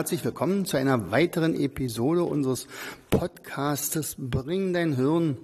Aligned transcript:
Herzlich 0.00 0.24
willkommen 0.24 0.64
zu 0.64 0.78
einer 0.78 1.10
weiteren 1.10 1.54
Episode 1.54 2.24
unseres 2.24 2.66
Podcastes 3.10 4.16
Bring 4.16 4.72
dein 4.72 4.96
Hirn 4.96 5.36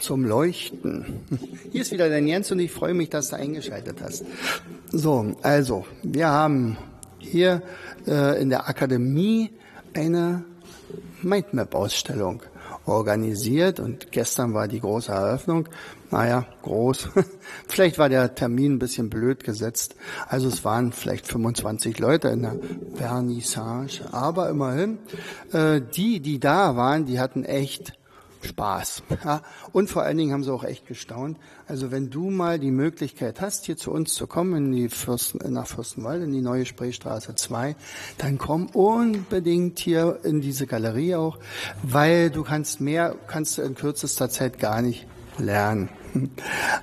zum 0.00 0.26
Leuchten. 0.26 1.20
Hier 1.72 1.80
ist 1.80 1.92
wieder 1.92 2.10
dein 2.10 2.26
Jens 2.26 2.52
und 2.52 2.58
ich 2.58 2.70
freue 2.70 2.92
mich, 2.92 3.08
dass 3.08 3.30
du 3.30 3.36
eingeschaltet 3.36 4.02
hast. 4.02 4.26
So, 4.90 5.34
also, 5.40 5.86
wir 6.02 6.28
haben 6.28 6.76
hier 7.20 7.62
äh, 8.06 8.38
in 8.38 8.50
der 8.50 8.68
Akademie 8.68 9.50
eine 9.94 10.44
Mindmap-Ausstellung 11.22 12.42
organisiert 12.86 13.80
und 13.80 14.12
gestern 14.12 14.54
war 14.54 14.68
die 14.68 14.80
große 14.80 15.12
Eröffnung. 15.12 15.68
Naja, 16.10 16.46
groß. 16.62 17.08
vielleicht 17.68 17.98
war 17.98 18.08
der 18.08 18.34
Termin 18.34 18.74
ein 18.74 18.78
bisschen 18.78 19.08
blöd 19.08 19.44
gesetzt. 19.44 19.94
Also 20.28 20.48
es 20.48 20.64
waren 20.64 20.92
vielleicht 20.92 21.26
25 21.26 21.98
Leute 21.98 22.28
in 22.28 22.42
der 22.42 22.56
Vernissage. 22.94 24.02
Aber 24.12 24.50
immerhin, 24.50 24.98
äh, 25.52 25.80
die, 25.80 26.20
die 26.20 26.38
da 26.38 26.76
waren, 26.76 27.06
die 27.06 27.18
hatten 27.18 27.44
echt 27.44 27.94
Spaß. 28.42 29.02
Ja? 29.24 29.42
Und 29.72 29.90
vor 29.90 30.02
allen 30.02 30.16
Dingen 30.16 30.32
haben 30.32 30.44
sie 30.44 30.52
auch 30.52 30.64
echt 30.64 30.86
gestaunt. 30.86 31.38
Also 31.66 31.90
wenn 31.90 32.10
du 32.10 32.30
mal 32.30 32.58
die 32.58 32.70
Möglichkeit 32.70 33.40
hast, 33.40 33.66
hier 33.66 33.76
zu 33.76 33.90
uns 33.92 34.14
zu 34.14 34.26
kommen, 34.26 34.66
in 34.66 34.72
die 34.72 34.88
Fürsten, 34.88 35.52
nach 35.52 35.66
Fürstenwald, 35.66 36.22
in 36.22 36.32
die 36.32 36.40
neue 36.40 36.66
Spreestraße 36.66 37.34
2, 37.34 37.76
dann 38.18 38.38
komm 38.38 38.66
unbedingt 38.66 39.78
hier 39.78 40.18
in 40.24 40.40
diese 40.40 40.66
Galerie 40.66 41.14
auch, 41.14 41.38
weil 41.82 42.30
du 42.30 42.42
kannst 42.42 42.80
mehr, 42.80 43.16
kannst 43.26 43.58
du 43.58 43.62
in 43.62 43.74
kürzester 43.74 44.28
Zeit 44.28 44.58
gar 44.58 44.82
nicht 44.82 45.06
lernen. 45.38 45.88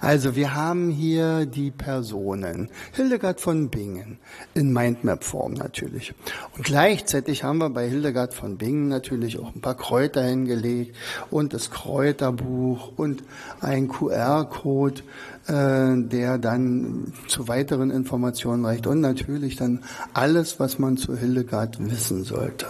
Also 0.02 0.36
wir 0.36 0.56
haben 0.56 0.90
hier 0.90 1.46
die 1.46 1.72
Personen. 1.72 2.70
Hildegard 2.94 3.42
von 3.42 3.70
Bingen 3.70 4.18
in 4.54 4.74
Mindmap-Form 4.74 5.54
natürlich. 5.54 6.14
Und 6.56 6.64
gleichzeitig 6.66 7.44
haben 7.44 7.60
wir 7.60 7.70
bei 7.70 7.88
Hildegard 7.88 8.34
von 8.34 8.58
Bingen 8.58 8.88
natürlich 8.88 9.40
auch 9.40 9.54
ein 9.54 9.62
paar 9.62 9.76
Kräuter 9.76 10.24
hingelegt 10.24 10.96
und 11.30 11.54
das 11.54 11.70
Kräuterbuch 11.70 12.94
und 12.98 13.24
ein 13.62 13.88
QR-Code, 13.88 15.02
äh, 15.48 15.96
der 15.98 16.38
dann 16.38 17.14
zu 17.28 17.48
weiteren 17.48 17.92
Informationen 17.92 18.66
reicht 18.66 18.88
und 18.88 19.02
natürlich 19.02 19.56
dann 19.56 19.84
alles, 20.14 20.60
was 20.60 20.80
man 20.80 20.98
zu 20.98 21.16
Hildegard 21.16 21.78
wissen 21.80 22.24
sollte. 22.24 22.68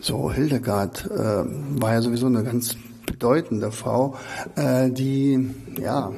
So, 0.00 0.32
Hildegard 0.32 1.08
äh, 1.10 1.44
war 1.80 1.92
ja 1.92 2.02
sowieso 2.02 2.26
eine 2.26 2.42
ganz 2.42 2.76
bedeutende 3.06 3.72
Frau, 3.72 4.16
äh, 4.56 4.90
die 4.90 5.50
ja 5.80 6.12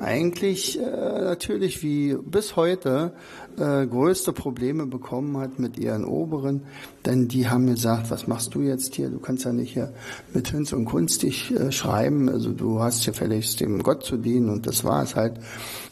eigentlich 0.00 0.78
äh, 0.78 0.82
natürlich 0.82 1.82
wie 1.82 2.14
bis 2.14 2.56
heute 2.56 3.12
äh, 3.58 3.86
größte 3.86 4.32
Probleme 4.32 4.86
bekommen 4.86 5.36
hat 5.38 5.58
mit 5.58 5.78
ihren 5.78 6.04
Oberen, 6.04 6.62
denn 7.06 7.28
die 7.28 7.48
haben 7.48 7.66
gesagt, 7.66 8.10
was 8.10 8.26
machst 8.26 8.54
du 8.54 8.60
jetzt 8.60 8.94
hier? 8.94 9.10
Du 9.10 9.18
kannst 9.18 9.44
ja 9.44 9.52
nicht 9.52 9.72
hier 9.72 9.92
mit 10.32 10.48
Hinz 10.48 10.72
und 10.72 10.84
Kunstig 10.84 11.50
äh, 11.50 11.72
schreiben, 11.72 12.28
also 12.28 12.52
du 12.52 12.80
hast 12.80 13.04
hier 13.04 13.14
fälligst 13.14 13.60
dem 13.60 13.82
Gott 13.82 14.04
zu 14.04 14.16
dienen 14.16 14.50
und 14.50 14.66
das 14.66 14.84
war 14.84 15.02
es 15.02 15.16
halt. 15.16 15.34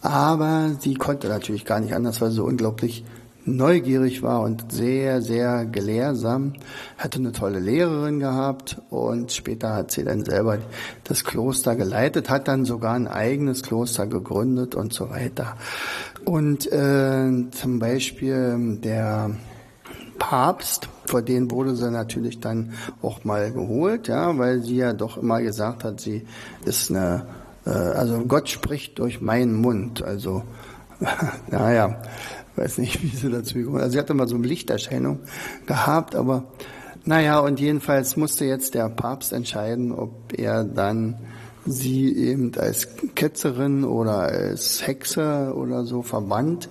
Aber 0.01 0.77
sie 0.81 0.95
konnte 0.95 1.29
natürlich 1.29 1.65
gar 1.65 1.81
nicht 1.81 1.95
anders, 1.95 2.21
weil 2.21 2.31
sie 2.31 2.37
so 2.37 2.45
unglaublich 2.45 3.05
neugierig 3.47 4.23
war 4.23 4.43
und 4.43 4.73
sehr, 4.73 5.23
sehr 5.23 5.65
gelehrsam, 5.65 6.55
hatte 6.99 7.19
eine 7.19 7.33
tolle 7.33 7.61
Lehrerin 7.61 8.19
gehabt 8.19 8.81
und 8.91 9.33
später 9.33 9.75
hat 9.75 9.93
sie 9.93 10.05
dann 10.05 10.25
selber 10.25 10.59
das 11.05 11.25
Kloster 11.25 11.77
geleitet, 11.77 12.29
hat 12.29 12.49
dann 12.49 12.65
sogar 12.65 12.95
ein 12.95 13.09
eigenes 13.09 13.63
Kloster 13.63 14.07
gegründet 14.07 14.75
und 14.75 14.93
so 14.93 15.11
weiter. 15.11 15.57
Und 16.25 16.71
äh, 16.73 17.31
zum 17.53 17.79
Beispiel 17.79 18.79
der 18.83 19.31
Papst, 20.19 20.89
vor 21.07 21.23
den 21.23 21.51
wurde 21.51 21.77
sie 21.77 21.91
natürlich 21.91 22.41
dann 22.41 22.73
auch 23.03 23.25
mal 23.25 23.53
geholt, 23.53 24.09
ja, 24.09 24.37
weil 24.39 24.61
sie 24.63 24.77
ja 24.77 24.93
doch 24.93 25.19
immer 25.19 25.41
gesagt 25.41 25.85
hat, 25.85 26.01
sie 26.01 26.27
ist 26.65 26.91
eine, 26.91 27.27
äh, 27.65 27.71
also 27.71 28.25
Gott 28.27 28.49
spricht 28.49 28.99
durch 28.99 29.21
meinen 29.21 29.55
Mund, 29.55 30.03
also 30.03 30.43
naja, 31.51 32.01
weiß 32.57 32.79
nicht, 32.79 33.03
wie 33.03 33.17
sie 33.17 33.31
dazu 33.31 33.55
gekommen 33.55 33.79
Also 33.79 33.93
sie 33.93 33.99
hatte 33.99 34.15
mal 34.15 34.29
so 34.29 34.37
eine 34.37 34.47
Lichterscheinung 34.47 35.21
gehabt, 35.67 36.15
aber 36.15 36.45
naja, 37.05 37.39
und 37.39 37.61
jedenfalls 37.61 38.17
musste 38.17 38.45
jetzt 38.45 38.75
der 38.75 38.89
Papst 38.89 39.33
entscheiden, 39.33 39.93
ob 39.93 40.37
er 40.37 40.65
dann 40.65 41.17
sie 41.65 42.17
eben 42.17 42.53
als 42.57 42.89
Ketzerin 43.15 43.85
oder 43.85 44.19
als 44.19 44.87
Hexe 44.87 45.53
oder 45.55 45.85
so 45.85 46.03
verbannt. 46.03 46.69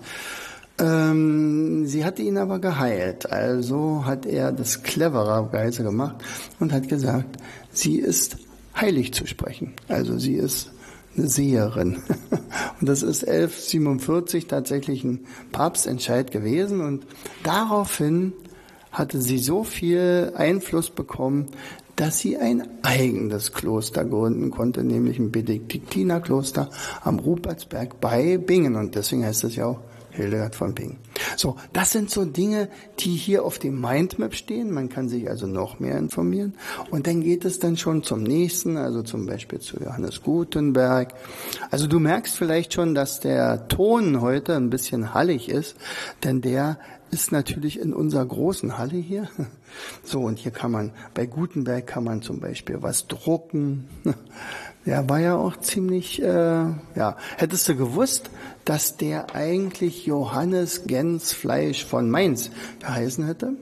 Ähm, 0.77 1.85
sie 1.85 2.03
hatte 2.03 2.21
ihn 2.21 2.37
aber 2.37 2.59
geheilt. 2.59 3.31
Also 3.31 4.03
hat 4.05 4.25
er 4.25 4.51
das 4.51 4.83
clevererweise 4.83 5.83
gemacht 5.83 6.17
und 6.59 6.73
hat 6.73 6.89
gesagt, 6.89 7.37
sie 7.71 7.97
ist 7.97 8.37
heilig 8.75 9.13
zu 9.13 9.25
sprechen. 9.25 9.73
Also 9.87 10.17
sie 10.17 10.35
ist 10.35 10.71
eine 11.17 11.27
Seherin. 11.27 11.97
Und 12.79 12.89
das 12.89 13.03
ist 13.03 13.27
1147 13.27 14.47
tatsächlich 14.47 15.03
ein 15.03 15.25
Papstentscheid 15.51 16.31
gewesen. 16.31 16.81
Und 16.81 17.05
daraufhin 17.43 18.33
hatte 18.91 19.21
sie 19.21 19.37
so 19.37 19.63
viel 19.63 20.33
Einfluss 20.35 20.89
bekommen, 20.89 21.47
dass 21.95 22.19
sie 22.19 22.37
ein 22.37 22.67
eigenes 22.83 23.53
Kloster 23.53 24.03
gründen 24.03 24.51
konnte, 24.51 24.83
nämlich 24.83 25.17
ein 25.17 25.31
Benediktinerkloster 25.31 26.69
am 27.01 27.19
Rupertsberg 27.19 27.99
bei 28.01 28.37
Bingen. 28.37 28.75
Und 28.75 28.95
deswegen 28.95 29.25
heißt 29.25 29.45
es 29.45 29.55
ja 29.55 29.67
auch 29.67 29.79
Hildegard 30.11 30.55
von 30.55 30.73
Bingen. 30.73 30.97
So, 31.35 31.55
das 31.73 31.91
sind 31.91 32.09
so 32.09 32.25
Dinge, 32.25 32.69
die 32.99 33.15
hier 33.15 33.43
auf 33.43 33.59
dem 33.59 33.79
Mindmap 33.79 34.35
stehen. 34.35 34.71
Man 34.71 34.89
kann 34.89 35.09
sich 35.09 35.29
also 35.29 35.47
noch 35.47 35.79
mehr 35.79 35.97
informieren. 35.97 36.53
Und 36.91 37.07
dann 37.07 37.21
geht 37.21 37.45
es 37.45 37.59
dann 37.59 37.77
schon 37.77 38.03
zum 38.03 38.23
nächsten, 38.23 38.77
also 38.77 39.03
zum 39.03 39.25
Beispiel 39.25 39.59
zu 39.59 39.77
Johannes 39.79 40.21
Gutenberg. 40.23 41.13
Also 41.71 41.87
du 41.87 41.99
merkst 41.99 42.37
vielleicht 42.37 42.73
schon, 42.73 42.95
dass 42.95 43.19
der 43.19 43.67
Ton 43.67 44.21
heute 44.21 44.55
ein 44.55 44.69
bisschen 44.69 45.13
hallig 45.13 45.49
ist, 45.49 45.75
denn 46.23 46.41
der 46.41 46.77
ist 47.11 47.31
natürlich 47.31 47.79
in 47.79 47.93
unserer 47.93 48.25
großen 48.25 48.77
Halle 48.77 48.97
hier. 48.97 49.29
So, 50.03 50.21
und 50.21 50.39
hier 50.39 50.51
kann 50.51 50.71
man, 50.71 50.91
bei 51.13 51.25
Gutenberg 51.25 51.85
kann 51.85 52.05
man 52.05 52.21
zum 52.21 52.39
Beispiel 52.39 52.81
was 52.81 53.07
drucken. 53.07 53.89
Der 54.85 55.09
war 55.09 55.19
ja 55.19 55.35
auch 55.35 55.57
ziemlich, 55.57 56.21
äh, 56.21 56.25
ja. 56.95 57.17
Hättest 57.37 57.67
du 57.67 57.75
gewusst, 57.75 58.29
dass 58.63 58.95
der 58.95 59.35
eigentlich 59.35 60.05
Johannes 60.05 60.83
Gensfleisch 60.85 61.83
von 61.83 62.09
Mainz 62.09 62.51
geheißen 62.79 63.25
hätte? 63.25 63.53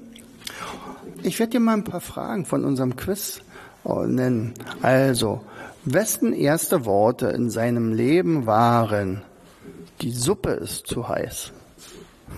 Ich 1.24 1.40
werde 1.40 1.52
dir 1.53 1.59
mal 1.62 1.74
ein 1.74 1.86
paar 1.86 2.02
Fragen 2.02 2.46
von 2.46 2.66
unserem 2.66 2.96
Quiz 2.96 3.42
äh, 3.86 4.06
nennen. 4.06 4.53
Also, 4.82 5.42
wessen 5.86 6.34
erste 6.34 6.86
Worte 6.86 7.28
in 7.28 7.50
seinem 7.50 7.94
Leben 7.94 8.46
waren, 8.46 9.22
die 10.02 10.12
Suppe 10.12 10.52
ist 10.52 10.88
zu 10.88 11.08
heiß? 11.08 11.53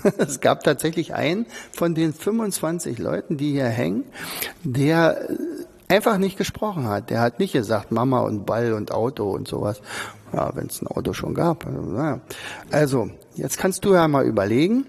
Es 0.17 0.39
gab 0.39 0.63
tatsächlich 0.63 1.13
einen 1.13 1.45
von 1.71 1.95
den 1.95 2.13
25 2.13 2.99
Leuten, 2.99 3.37
die 3.37 3.51
hier 3.51 3.65
hängen, 3.65 4.05
der 4.63 5.29
einfach 5.87 6.17
nicht 6.17 6.37
gesprochen 6.37 6.87
hat. 6.87 7.09
Der 7.09 7.21
hat 7.21 7.39
nicht 7.39 7.53
gesagt 7.53 7.91
Mama 7.91 8.21
und 8.21 8.45
Ball 8.45 8.73
und 8.73 8.91
Auto 8.91 9.29
und 9.31 9.47
sowas. 9.47 9.81
Ja, 10.33 10.55
wenn 10.55 10.67
es 10.67 10.81
ein 10.81 10.87
Auto 10.87 11.13
schon 11.13 11.33
gab. 11.33 11.65
Also, 12.71 13.09
jetzt 13.35 13.57
kannst 13.57 13.85
du 13.85 13.93
ja 13.93 14.07
mal 14.07 14.25
überlegen. 14.25 14.85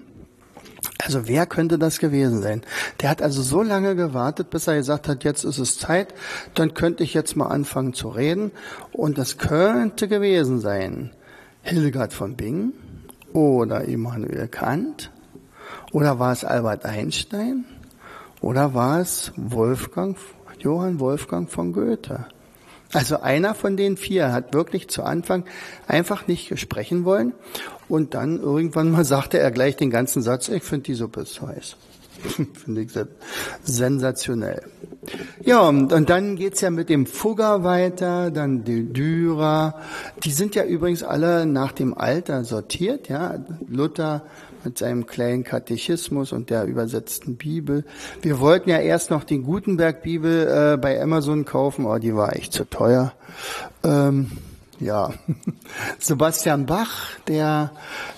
Also 1.02 1.28
wer 1.28 1.46
könnte 1.46 1.78
das 1.78 1.98
gewesen 1.98 2.42
sein? 2.42 2.62
Der 3.00 3.10
hat 3.10 3.22
also 3.22 3.42
so 3.42 3.62
lange 3.62 3.94
gewartet, 3.94 4.50
bis 4.50 4.66
er 4.66 4.76
gesagt 4.76 5.08
hat, 5.08 5.24
jetzt 5.24 5.44
ist 5.44 5.58
es 5.58 5.78
Zeit, 5.78 6.14
dann 6.54 6.74
könnte 6.74 7.04
ich 7.04 7.14
jetzt 7.14 7.36
mal 7.36 7.46
anfangen 7.46 7.92
zu 7.92 8.08
reden. 8.08 8.50
Und 8.92 9.18
das 9.18 9.38
könnte 9.38 10.08
gewesen 10.08 10.60
sein 10.60 11.12
Hildegard 11.62 12.12
von 12.12 12.36
Bingen 12.36 12.72
oder 13.36 13.84
Immanuel 13.84 14.48
Kant 14.48 15.10
oder 15.92 16.18
war 16.18 16.32
es 16.32 16.44
Albert 16.44 16.84
Einstein 16.84 17.64
oder 18.40 18.74
war 18.74 19.00
es 19.00 19.32
Wolfgang 19.36 20.16
Johann 20.58 21.00
Wolfgang 21.00 21.50
von 21.50 21.72
Goethe. 21.72 22.26
Also 22.92 23.20
einer 23.20 23.54
von 23.54 23.76
den 23.76 23.96
vier 23.96 24.32
hat 24.32 24.54
wirklich 24.54 24.88
zu 24.88 25.02
Anfang 25.02 25.44
einfach 25.86 26.26
nicht 26.28 26.58
sprechen 26.58 27.04
wollen 27.04 27.34
und 27.88 28.14
dann 28.14 28.40
irgendwann 28.40 28.90
mal 28.90 29.04
sagte 29.04 29.38
er 29.38 29.50
gleich 29.50 29.76
den 29.76 29.90
ganzen 29.90 30.22
Satz, 30.22 30.48
ich 30.48 30.62
finde 30.62 30.84
die 30.84 30.94
Suppe 30.94 31.20
ist 31.20 31.40
heiß. 31.42 31.76
Finde 32.64 32.82
ich 32.82 32.92
sensationell. 33.62 34.62
Ja, 35.42 35.60
und, 35.60 35.92
und 35.92 36.10
dann 36.10 36.36
geht's 36.36 36.60
ja 36.60 36.70
mit 36.70 36.88
dem 36.88 37.06
Fugger 37.06 37.62
weiter, 37.62 38.30
dann 38.30 38.64
die 38.64 38.92
Dürer. 38.92 39.80
Die 40.24 40.32
sind 40.32 40.54
ja 40.54 40.64
übrigens 40.64 41.02
alle 41.02 41.46
nach 41.46 41.72
dem 41.72 41.96
Alter 41.96 42.44
sortiert, 42.44 43.08
ja. 43.08 43.38
Luther 43.68 44.22
mit 44.64 44.78
seinem 44.78 45.06
kleinen 45.06 45.44
Katechismus 45.44 46.32
und 46.32 46.50
der 46.50 46.64
übersetzten 46.64 47.36
Bibel. 47.36 47.84
Wir 48.20 48.40
wollten 48.40 48.68
ja 48.68 48.78
erst 48.78 49.10
noch 49.10 49.22
die 49.22 49.38
Gutenberg-Bibel 49.38 50.74
äh, 50.74 50.76
bei 50.76 51.00
Amazon 51.00 51.44
kaufen, 51.44 51.86
aber 51.86 52.00
die 52.00 52.14
war 52.14 52.34
echt 52.34 52.52
zu 52.52 52.64
teuer. 52.64 53.12
Ähm, 53.84 54.32
ja, 54.80 55.12
Sebastian 55.98 56.66
Bach, 56.66 57.16
der 57.28 57.72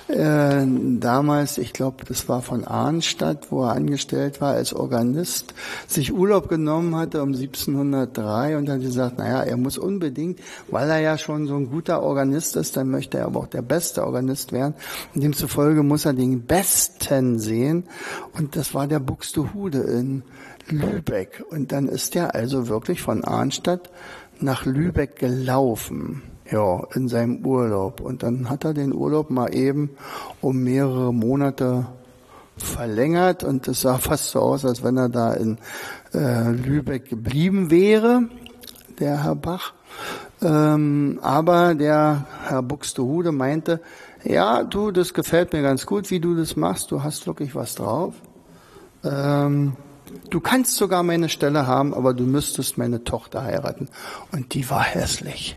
äh, 0.08 0.64
damals, 0.99 1.58
ich 1.58 1.72
glaube, 1.72 2.05
das 2.06 2.28
war 2.28 2.40
von 2.43 2.64
Arnstadt, 2.64 3.50
wo 3.50 3.64
er 3.64 3.72
angestellt 3.72 4.40
war 4.40 4.55
als 4.55 4.72
Organist, 4.72 5.55
sich 5.87 6.12
Urlaub 6.12 6.49
genommen 6.49 6.96
hatte 6.96 7.22
um 7.22 7.34
1703 7.34 8.56
und 8.56 8.66
dann 8.66 8.81
gesagt, 8.81 9.19
naja, 9.19 9.43
er 9.43 9.56
muss 9.56 9.76
unbedingt, 9.76 10.40
weil 10.69 10.88
er 10.88 11.00
ja 11.00 11.19
schon 11.19 11.46
so 11.46 11.56
ein 11.56 11.70
guter 11.70 12.02
Organist 12.02 12.56
ist, 12.56 12.76
dann 12.76 12.90
möchte 12.90 13.19
er 13.19 13.26
aber 13.26 13.40
auch 13.40 13.46
der 13.46 13.62
beste 13.62 14.05
Organist 14.05 14.52
werden. 14.52 14.75
Und 15.14 15.22
demzufolge 15.22 15.82
muss 15.82 16.06
er 16.06 16.14
den 16.14 16.43
Besten 16.43 17.38
sehen. 17.38 17.84
Und 18.32 18.56
das 18.56 18.75
war 18.75 18.87
der 18.87 19.00
Buxtehude 19.00 19.81
in 19.81 20.22
Lübeck. 20.69 21.44
Und 21.50 21.72
dann 21.72 21.88
ist 21.88 22.16
er 22.16 22.34
also 22.34 22.69
wirklich 22.69 23.02
von 23.02 23.25
Arnstadt 23.25 23.90
nach 24.40 24.64
Lübeck 24.64 25.16
gelaufen 25.16 26.22
ja, 26.50 26.82
in 26.94 27.08
seinem 27.08 27.44
Urlaub. 27.44 28.00
Und 28.00 28.22
dann 28.22 28.48
hat 28.50 28.64
er 28.64 28.74
den 28.74 28.94
Urlaub 28.94 29.30
mal 29.30 29.54
eben 29.54 29.90
um 30.40 30.62
mehrere 30.62 31.12
Monate 31.12 31.86
verlängert 32.56 33.44
und 33.44 33.68
es 33.68 33.82
sah 33.82 33.98
fast 33.98 34.30
so 34.30 34.40
aus, 34.40 34.64
als 34.64 34.82
wenn 34.82 34.96
er 34.96 35.08
da 35.08 35.32
in 35.32 35.58
äh, 36.12 36.50
Lübeck 36.50 37.08
geblieben 37.08 37.70
wäre, 37.70 38.22
der 38.98 39.22
Herr 39.24 39.36
Bach. 39.36 39.74
Ähm, 40.42 41.18
aber 41.22 41.74
der 41.74 42.26
Herr 42.46 42.62
Buxtehude 42.62 43.32
meinte, 43.32 43.80
ja, 44.24 44.64
du, 44.64 44.90
das 44.90 45.14
gefällt 45.14 45.52
mir 45.52 45.62
ganz 45.62 45.86
gut, 45.86 46.10
wie 46.10 46.20
du 46.20 46.34
das 46.34 46.56
machst, 46.56 46.90
du 46.90 47.02
hast 47.02 47.26
wirklich 47.26 47.54
was 47.54 47.74
drauf. 47.74 48.14
Ähm, 49.04 49.74
du 50.30 50.40
kannst 50.40 50.76
sogar 50.76 51.02
meine 51.02 51.28
Stelle 51.28 51.66
haben, 51.66 51.94
aber 51.94 52.14
du 52.14 52.24
müsstest 52.24 52.78
meine 52.78 53.04
Tochter 53.04 53.42
heiraten. 53.42 53.88
Und 54.32 54.54
die 54.54 54.68
war 54.70 54.82
hässlich. 54.82 55.54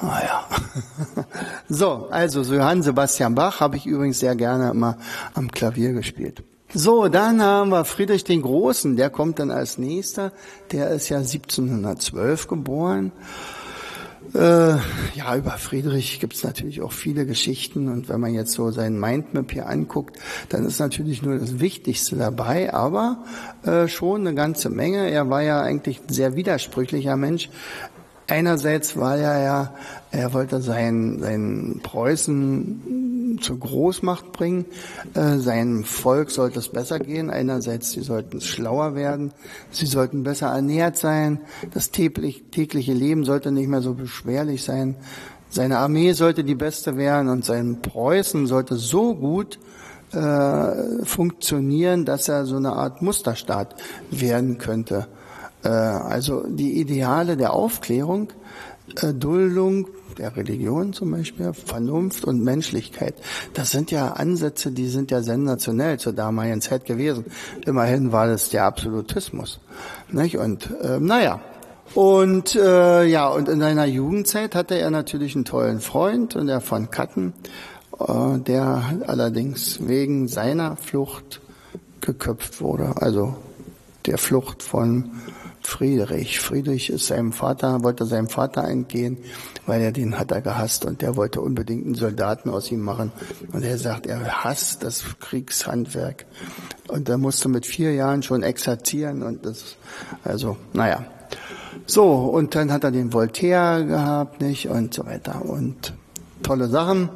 Ah 0.00 0.20
ja. 0.22 0.44
So, 1.68 2.08
also 2.10 2.42
so 2.42 2.54
Johann 2.54 2.82
Sebastian 2.82 3.34
Bach 3.34 3.60
habe 3.60 3.76
ich 3.76 3.86
übrigens 3.86 4.20
sehr 4.20 4.36
gerne 4.36 4.70
immer 4.70 4.98
am 5.34 5.50
Klavier 5.50 5.92
gespielt. 5.92 6.44
So, 6.72 7.08
dann 7.08 7.42
haben 7.42 7.70
wir 7.70 7.84
Friedrich 7.84 8.24
den 8.24 8.42
Großen, 8.42 8.96
der 8.96 9.10
kommt 9.10 9.38
dann 9.38 9.50
als 9.50 9.78
nächster. 9.78 10.32
Der 10.72 10.90
ist 10.90 11.08
ja 11.08 11.18
1712 11.18 12.48
geboren. 12.48 13.12
Äh, 14.34 14.76
ja, 15.14 15.36
über 15.36 15.52
Friedrich 15.52 16.20
gibt 16.20 16.34
es 16.34 16.42
natürlich 16.42 16.82
auch 16.82 16.92
viele 16.92 17.26
Geschichten 17.26 17.88
und 17.88 18.08
wenn 18.08 18.20
man 18.20 18.34
jetzt 18.34 18.52
so 18.52 18.70
seinen 18.70 18.98
Mindmap 18.98 19.52
hier 19.52 19.68
anguckt, 19.68 20.18
dann 20.48 20.66
ist 20.66 20.80
natürlich 20.80 21.22
nur 21.22 21.38
das 21.38 21.60
Wichtigste 21.60 22.16
dabei, 22.16 22.74
aber 22.74 23.24
äh, 23.62 23.86
schon 23.86 24.22
eine 24.22 24.34
ganze 24.34 24.68
Menge. 24.68 25.08
Er 25.10 25.30
war 25.30 25.42
ja 25.42 25.62
eigentlich 25.62 26.00
ein 26.00 26.12
sehr 26.12 26.34
widersprüchlicher 26.34 27.16
Mensch. 27.16 27.48
Einerseits 28.28 28.96
war 28.96 29.16
er 29.16 29.42
ja, 29.42 29.74
er 30.10 30.32
wollte 30.32 30.60
sein, 30.60 31.18
sein 31.20 31.80
Preußen 31.82 33.38
zur 33.40 33.60
Großmacht 33.60 34.32
bringen. 34.32 34.64
Äh, 35.14 35.38
seinem 35.38 35.84
Volk 35.84 36.30
sollte 36.30 36.58
es 36.58 36.68
besser 36.68 36.98
gehen. 36.98 37.30
Einerseits, 37.30 37.92
sie 37.92 38.02
sollten 38.02 38.40
schlauer 38.40 38.94
werden. 38.94 39.32
Sie 39.70 39.86
sollten 39.86 40.24
besser 40.24 40.48
ernährt 40.48 40.96
sein. 40.96 41.40
Das 41.72 41.90
tägliche 41.90 42.92
Leben 42.92 43.24
sollte 43.24 43.52
nicht 43.52 43.68
mehr 43.68 43.82
so 43.82 43.94
beschwerlich 43.94 44.64
sein. 44.64 44.96
Seine 45.48 45.78
Armee 45.78 46.12
sollte 46.12 46.42
die 46.42 46.56
beste 46.56 46.96
werden 46.96 47.28
und 47.28 47.44
sein 47.44 47.80
Preußen 47.80 48.46
sollte 48.46 48.76
so 48.76 49.14
gut 49.14 49.58
äh, 50.12 51.04
funktionieren, 51.04 52.04
dass 52.04 52.28
er 52.28 52.46
so 52.46 52.56
eine 52.56 52.72
Art 52.72 53.02
Musterstaat 53.02 53.76
werden 54.10 54.58
könnte. 54.58 55.06
Äh, 55.66 55.68
also 55.68 56.44
die 56.46 56.80
Ideale 56.80 57.36
der 57.36 57.52
Aufklärung, 57.52 58.28
äh, 59.02 59.12
Duldung 59.12 59.88
der 60.16 60.36
Religion 60.36 60.92
zum 60.92 61.10
Beispiel, 61.10 61.52
Vernunft 61.52 62.24
und 62.24 62.42
Menschlichkeit. 62.42 63.14
Das 63.52 63.70
sind 63.70 63.90
ja 63.90 64.12
Ansätze, 64.12 64.70
die 64.70 64.88
sind 64.88 65.10
ja 65.10 65.22
sensationell 65.22 65.98
zur 65.98 66.12
damaligen 66.12 66.60
Zeit 66.62 66.86
gewesen. 66.86 67.26
Immerhin 67.66 68.12
war 68.12 68.26
das 68.26 68.48
der 68.48 68.64
Absolutismus. 68.64 69.60
Nicht? 70.10 70.38
Und 70.38 70.70
äh, 70.82 71.00
naja, 71.00 71.40
und 71.94 72.54
äh, 72.54 73.04
ja, 73.04 73.28
und 73.28 73.48
in 73.48 73.60
seiner 73.60 73.84
Jugendzeit 73.84 74.54
hatte 74.54 74.76
er 74.76 74.90
natürlich 74.90 75.34
einen 75.34 75.44
tollen 75.44 75.80
Freund, 75.80 76.34
und 76.34 76.46
der 76.46 76.60
von 76.60 76.90
Katten, 76.90 77.34
äh, 77.98 78.38
der 78.38 78.82
allerdings 79.06 79.86
wegen 79.86 80.28
seiner 80.28 80.76
Flucht 80.76 81.40
geköpft 82.00 82.60
wurde. 82.60 82.94
Also 82.96 83.36
der 84.06 84.18
Flucht 84.18 84.62
von 84.62 85.10
Friedrich. 85.66 86.40
Friedrich 86.40 86.90
ist 86.90 87.08
seinem 87.08 87.32
Vater, 87.32 87.82
wollte 87.82 88.06
seinem 88.06 88.28
Vater 88.28 88.64
entgehen, 88.64 89.18
weil 89.66 89.82
er 89.82 89.92
den 89.92 90.18
hat 90.18 90.30
er 90.30 90.40
gehasst 90.40 90.84
und 90.84 91.02
der 91.02 91.16
wollte 91.16 91.40
unbedingt 91.40 91.84
einen 91.84 91.94
Soldaten 91.96 92.50
aus 92.50 92.70
ihm 92.70 92.80
machen. 92.80 93.12
Und 93.52 93.64
er 93.64 93.76
sagt, 93.76 94.06
er 94.06 94.44
hasst 94.44 94.84
das 94.84 95.04
Kriegshandwerk. 95.20 96.24
Und 96.88 97.08
er 97.08 97.18
musste 97.18 97.48
mit 97.48 97.66
vier 97.66 97.92
Jahren 97.92 98.22
schon 98.22 98.42
exerzieren 98.42 99.22
und 99.22 99.44
das, 99.44 99.76
also, 100.24 100.56
naja. 100.72 101.04
So, 101.86 102.12
und 102.12 102.54
dann 102.54 102.72
hat 102.72 102.84
er 102.84 102.92
den 102.92 103.12
Voltaire 103.12 103.84
gehabt, 103.84 104.40
nicht, 104.40 104.68
und 104.68 104.94
so 104.94 105.04
weiter. 105.04 105.44
Und 105.44 105.92
tolle 106.42 106.68
Sachen 106.68 107.10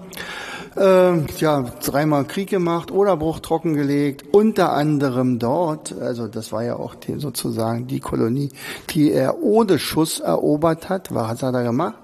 äh, 0.77 1.27
ja, 1.39 1.63
dreimal 1.63 2.25
Krieg 2.25 2.51
gemacht, 2.51 2.91
Oderbruch 2.91 3.41
trockengelegt, 3.41 4.25
unter 4.33 4.73
anderem 4.73 5.39
dort, 5.39 5.95
also 6.01 6.29
das 6.29 6.53
war 6.53 6.65
ja 6.65 6.77
auch 6.77 6.95
die, 6.95 7.19
sozusagen 7.19 7.87
die 7.87 8.01
Kolonie, 8.01 8.51
die 8.91 9.13
er 9.13 9.43
ohne 9.43 9.79
Schuss 9.79 10.21
erobert 10.21 10.89
hat. 10.89 11.15
Was 11.15 11.43
hat 11.43 11.55
er 11.55 11.63
gemacht? 11.63 11.97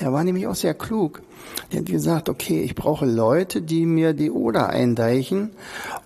Der 0.00 0.12
war 0.12 0.24
nämlich 0.24 0.46
auch 0.46 0.54
sehr 0.54 0.74
klug. 0.74 1.22
Der 1.72 1.80
hat 1.80 1.86
gesagt, 1.86 2.28
okay, 2.28 2.62
ich 2.62 2.74
brauche 2.74 3.06
Leute, 3.06 3.62
die 3.62 3.86
mir 3.86 4.12
die 4.12 4.30
Oder 4.30 4.70
eindeichen 4.70 5.50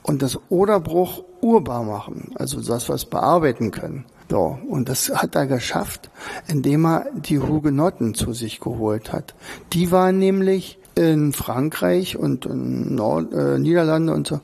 und 0.02 0.22
das 0.22 0.38
Oderbruch 0.48 1.24
urbar 1.40 1.84
machen, 1.84 2.32
also 2.36 2.60
das, 2.60 2.88
was 2.88 3.04
bearbeiten 3.04 3.70
können. 3.70 4.06
So, 4.30 4.58
und 4.68 4.88
das 4.88 5.10
hat 5.10 5.34
er 5.34 5.46
geschafft, 5.46 6.10
indem 6.48 6.86
er 6.86 7.06
die 7.14 7.38
Hugenotten 7.38 8.14
zu 8.14 8.32
sich 8.32 8.58
geholt 8.58 9.12
hat. 9.12 9.34
Die 9.74 9.92
waren 9.92 10.18
nämlich 10.18 10.78
in 10.94 11.32
Frankreich 11.32 12.16
und 12.16 12.46
in 12.46 12.94
Nord 12.94 13.32
äh, 13.32 13.58
Niederlande 13.58 14.12
und 14.12 14.26
so 14.26 14.40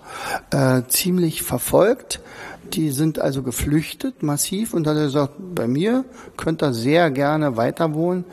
äh, 0.50 0.82
ziemlich 0.88 1.42
verfolgt. 1.42 2.20
Die 2.74 2.90
sind 2.90 3.18
also 3.18 3.42
geflüchtet 3.42 4.22
massiv 4.22 4.74
und 4.74 4.86
hat 4.86 4.96
er 4.96 5.04
gesagt, 5.04 5.34
bei 5.38 5.66
mir 5.66 6.04
könnt 6.36 6.62
ihr 6.62 6.72
sehr 6.72 7.10
gerne 7.10 7.56
weiter 7.56 7.94
wohnen. 7.94 8.24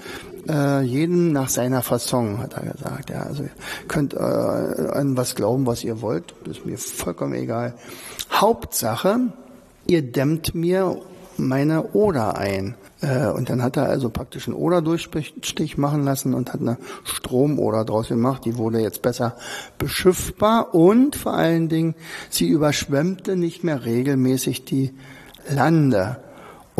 Äh, 0.48 0.82
jedem 0.84 1.34
nach 1.34 1.50
seiner 1.50 1.82
Fasson, 1.82 2.38
hat 2.38 2.54
er 2.54 2.72
gesagt. 2.72 3.10
Ja, 3.10 3.24
also 3.24 3.44
könnt 3.88 4.14
äh, 4.14 4.18
an 4.18 5.18
was 5.18 5.36
glauben, 5.36 5.66
was 5.66 5.84
ihr 5.84 6.02
wollt. 6.02 6.34
Das 6.46 6.58
ist 6.58 6.66
mir 6.66 6.78
vollkommen 6.78 7.34
egal. 7.34 7.74
Hauptsache, 8.32 9.20
ihr 9.88 10.02
dämmt 10.04 10.56
mir 10.56 10.98
meine 11.38 11.84
Oder 11.94 12.38
ein. 12.38 12.76
Äh, 13.01 13.27
und 13.27 13.50
dann 13.50 13.62
hat 13.62 13.77
er 13.77 13.88
also 13.88 14.10
praktisch 14.10 14.48
einen 14.48 14.56
Oder-Durchstich 14.56 15.77
machen 15.77 16.04
lassen 16.04 16.34
und 16.34 16.54
hat 16.54 16.62
eine 16.62 16.77
Stromoder 17.04 17.86
draus 17.86 18.08
gemacht. 18.08 18.46
Die 18.46 18.58
wurde 18.58 18.80
jetzt 18.80 19.01
besser 19.01 19.36
beschiffbar 19.77 20.74
und 20.74 21.16
vor 21.16 21.34
allen 21.34 21.70
Dingen, 21.70 21.96
sie 22.30 22.48
überschwemmte 22.48 23.36
nicht 23.36 23.63
mehr 23.63 23.86
regelmäßig 23.86 24.66
die 24.66 24.94
Lande. 25.50 26.18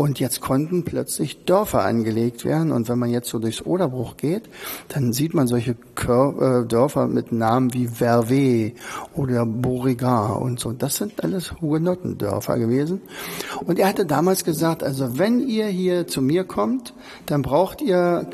Und 0.00 0.20
jetzt 0.20 0.40
konnten 0.40 0.84
plötzlich 0.84 1.44
Dörfer 1.44 1.82
angelegt 1.82 2.44
werden. 2.44 2.70
Und 2.70 2.88
wenn 2.88 3.00
man 3.00 3.10
jetzt 3.10 3.28
so 3.28 3.40
durchs 3.40 3.66
Oderbruch 3.66 4.16
geht, 4.16 4.44
dann 4.86 5.12
sieht 5.12 5.34
man 5.34 5.48
solche 5.48 5.72
äh, 5.72 6.64
Dörfer 6.68 7.08
mit 7.08 7.32
Namen 7.32 7.74
wie 7.74 7.88
Vervé 7.88 8.74
oder 9.16 9.44
Beauregard 9.44 10.40
und 10.40 10.60
so. 10.60 10.70
Das 10.70 10.94
sind 10.94 11.24
alles 11.24 11.60
Hugenottendörfer 11.60 12.60
gewesen. 12.60 13.00
Und 13.66 13.80
er 13.80 13.88
hatte 13.88 14.06
damals 14.06 14.44
gesagt, 14.44 14.84
also 14.84 15.18
wenn 15.18 15.40
ihr 15.40 15.66
hier 15.66 16.06
zu 16.06 16.22
mir 16.22 16.44
kommt, 16.44 16.94
dann 17.26 17.42
braucht 17.42 17.82
ihr 17.82 18.28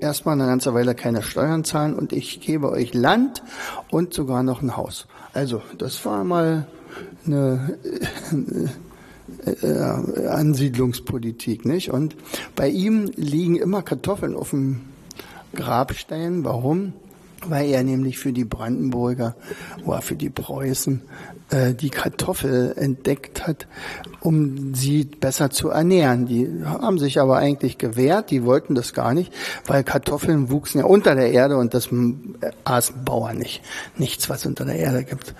erstmal 0.00 0.40
eine 0.40 0.46
ganze 0.46 0.72
Weile 0.72 0.94
keine 0.94 1.20
Steuern 1.20 1.64
zahlen 1.64 1.96
und 1.96 2.14
ich 2.14 2.40
gebe 2.40 2.70
euch 2.70 2.94
Land 2.94 3.42
und 3.90 4.14
sogar 4.14 4.42
noch 4.42 4.62
ein 4.62 4.74
Haus. 4.74 5.06
Also 5.34 5.60
das 5.76 6.02
war 6.06 6.24
mal 6.24 6.66
eine 7.26 7.78
äh, 9.62 10.26
Ansiedlungspolitik, 10.26 11.64
nicht? 11.64 11.90
Und 11.90 12.16
bei 12.56 12.68
ihm 12.68 13.10
liegen 13.16 13.56
immer 13.56 13.82
Kartoffeln 13.82 14.34
auf 14.34 14.50
dem 14.50 14.82
Grabstein. 15.54 16.44
Warum? 16.44 16.92
Weil 17.46 17.70
er 17.70 17.82
nämlich 17.82 18.18
für 18.18 18.32
die 18.32 18.44
Brandenburger 18.44 19.34
oder 19.84 20.02
für 20.02 20.16
die 20.16 20.30
Preußen 20.30 21.02
äh, 21.50 21.74
die 21.74 21.90
Kartoffel 21.90 22.74
entdeckt 22.76 23.46
hat, 23.46 23.66
um 24.20 24.74
sie 24.74 25.04
besser 25.04 25.50
zu 25.50 25.70
ernähren. 25.70 26.26
Die 26.26 26.48
haben 26.64 26.98
sich 26.98 27.18
aber 27.18 27.38
eigentlich 27.38 27.78
gewehrt, 27.78 28.30
die 28.30 28.44
wollten 28.44 28.74
das 28.74 28.92
gar 28.92 29.14
nicht, 29.14 29.32
weil 29.66 29.82
Kartoffeln 29.82 30.50
wuchsen 30.50 30.80
ja 30.80 30.86
unter 30.86 31.14
der 31.14 31.32
Erde 31.32 31.56
und 31.56 31.74
das 31.74 31.88
aßen 32.64 33.04
Bauern 33.04 33.38
nicht. 33.38 33.62
Nichts, 33.96 34.28
was 34.28 34.46
unter 34.46 34.64
der 34.64 34.76
Erde 34.76 35.04
gibt. 35.04 35.34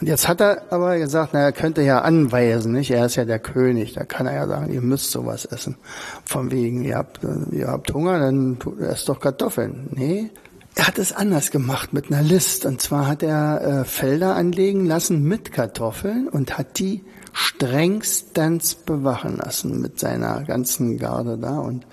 Und 0.00 0.08
jetzt 0.08 0.26
hat 0.26 0.40
er 0.40 0.72
aber 0.72 0.98
gesagt, 0.98 1.30
na, 1.32 1.40
er 1.40 1.52
könnte 1.52 1.82
ja 1.82 2.00
anweisen, 2.00 2.72
nicht? 2.72 2.90
Er 2.90 3.06
ist 3.06 3.14
ja 3.14 3.24
der 3.24 3.38
König, 3.38 3.92
da 3.92 4.04
kann 4.04 4.26
er 4.26 4.34
ja 4.34 4.46
sagen, 4.48 4.72
ihr 4.72 4.80
müsst 4.80 5.12
sowas 5.12 5.44
essen. 5.44 5.76
Von 6.24 6.50
wegen, 6.50 6.82
ihr 6.82 6.96
habt, 6.96 7.20
ihr 7.52 7.68
habt 7.68 7.94
Hunger, 7.94 8.18
dann 8.18 8.58
esst 8.80 9.08
doch 9.08 9.20
Kartoffeln. 9.20 9.90
Nee, 9.92 10.30
er 10.74 10.86
hat 10.86 10.98
es 10.98 11.12
anders 11.12 11.50
gemacht 11.50 11.92
mit 11.92 12.10
einer 12.10 12.22
List. 12.22 12.64
Und 12.66 12.80
zwar 12.80 13.06
hat 13.06 13.22
er 13.22 13.62
äh, 13.62 13.84
Felder 13.84 14.36
anlegen 14.36 14.86
lassen 14.86 15.22
mit 15.22 15.52
Kartoffeln 15.52 16.28
und 16.28 16.56
hat 16.56 16.78
die 16.78 17.04
strengstens 17.32 18.74
bewachen 18.74 19.38
lassen 19.38 19.80
mit 19.80 19.98
seiner 19.98 20.44
ganzen 20.44 20.98
Garde 20.98 21.38
da. 21.38 21.58
Und 21.58 21.86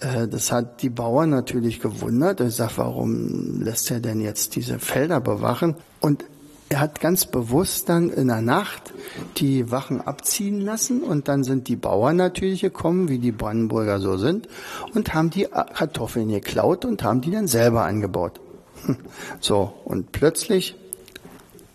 äh, 0.00 0.28
das 0.28 0.52
hat 0.52 0.82
die 0.82 0.90
Bauern 0.90 1.30
natürlich 1.30 1.80
gewundert. 1.80 2.40
Er 2.40 2.50
sagt, 2.50 2.78
warum 2.78 3.60
lässt 3.62 3.90
er 3.90 4.00
denn 4.00 4.20
jetzt 4.20 4.56
diese 4.56 4.78
Felder 4.78 5.20
bewachen? 5.20 5.76
Und 6.00 6.24
er 6.68 6.80
hat 6.80 7.00
ganz 7.00 7.26
bewusst 7.26 7.88
dann 7.88 8.10
in 8.10 8.28
der 8.28 8.40
Nacht 8.40 8.94
die 9.36 9.70
Wachen 9.70 10.00
abziehen 10.00 10.60
lassen 10.60 11.02
und 11.02 11.28
dann 11.28 11.44
sind 11.44 11.68
die 11.68 11.76
Bauern 11.76 12.16
natürlich 12.16 12.62
gekommen, 12.62 13.08
wie 13.08 13.18
die 13.18 13.32
Brandenburger 13.32 14.00
so 14.00 14.16
sind, 14.16 14.48
und 14.94 15.14
haben 15.14 15.30
die 15.30 15.44
Kartoffeln 15.44 16.28
geklaut 16.28 16.84
und 16.84 17.02
haben 17.02 17.20
die 17.20 17.30
dann 17.30 17.46
selber 17.46 17.84
angebaut. 17.84 18.40
So, 19.40 19.72
und 19.84 20.12
plötzlich 20.12 20.76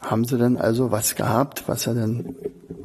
haben 0.01 0.25
sie 0.25 0.37
dann 0.37 0.57
also 0.57 0.91
was 0.91 1.15
gehabt, 1.15 1.63
was 1.67 1.87
er 1.87 1.93
dann 1.93 2.35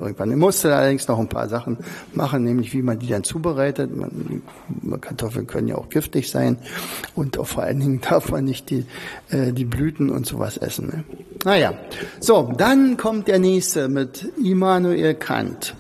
irgendwann. 0.01 0.31
Er 0.31 0.37
musste 0.37 0.75
allerdings 0.75 1.07
noch 1.09 1.19
ein 1.19 1.29
paar 1.29 1.49
Sachen 1.49 1.79
machen, 2.13 2.45
nämlich 2.45 2.73
wie 2.73 2.83
man 2.83 2.99
die 2.99 3.07
dann 3.07 3.25
zubereitet. 3.25 3.91
Man, 3.95 4.43
Kartoffeln 5.01 5.47
können 5.47 5.69
ja 5.69 5.77
auch 5.77 5.89
giftig 5.89 6.31
sein 6.31 6.59
und 7.15 7.39
auch 7.39 7.47
vor 7.47 7.63
allen 7.63 7.81
Dingen 7.81 8.01
darf 8.09 8.31
man 8.31 8.45
nicht 8.45 8.71
die, 8.71 8.87
äh, 9.31 9.53
die 9.53 9.65
Blüten 9.65 10.11
und 10.11 10.27
sowas 10.27 10.57
essen. 10.57 10.89
Ne? 10.89 11.05
Naja, 11.45 11.75
so, 12.21 12.53
dann 12.57 12.97
kommt 12.97 13.29
der 13.29 13.39
nächste 13.39 13.89
mit 13.89 14.29
Immanuel 14.43 15.15
Kant. 15.15 15.75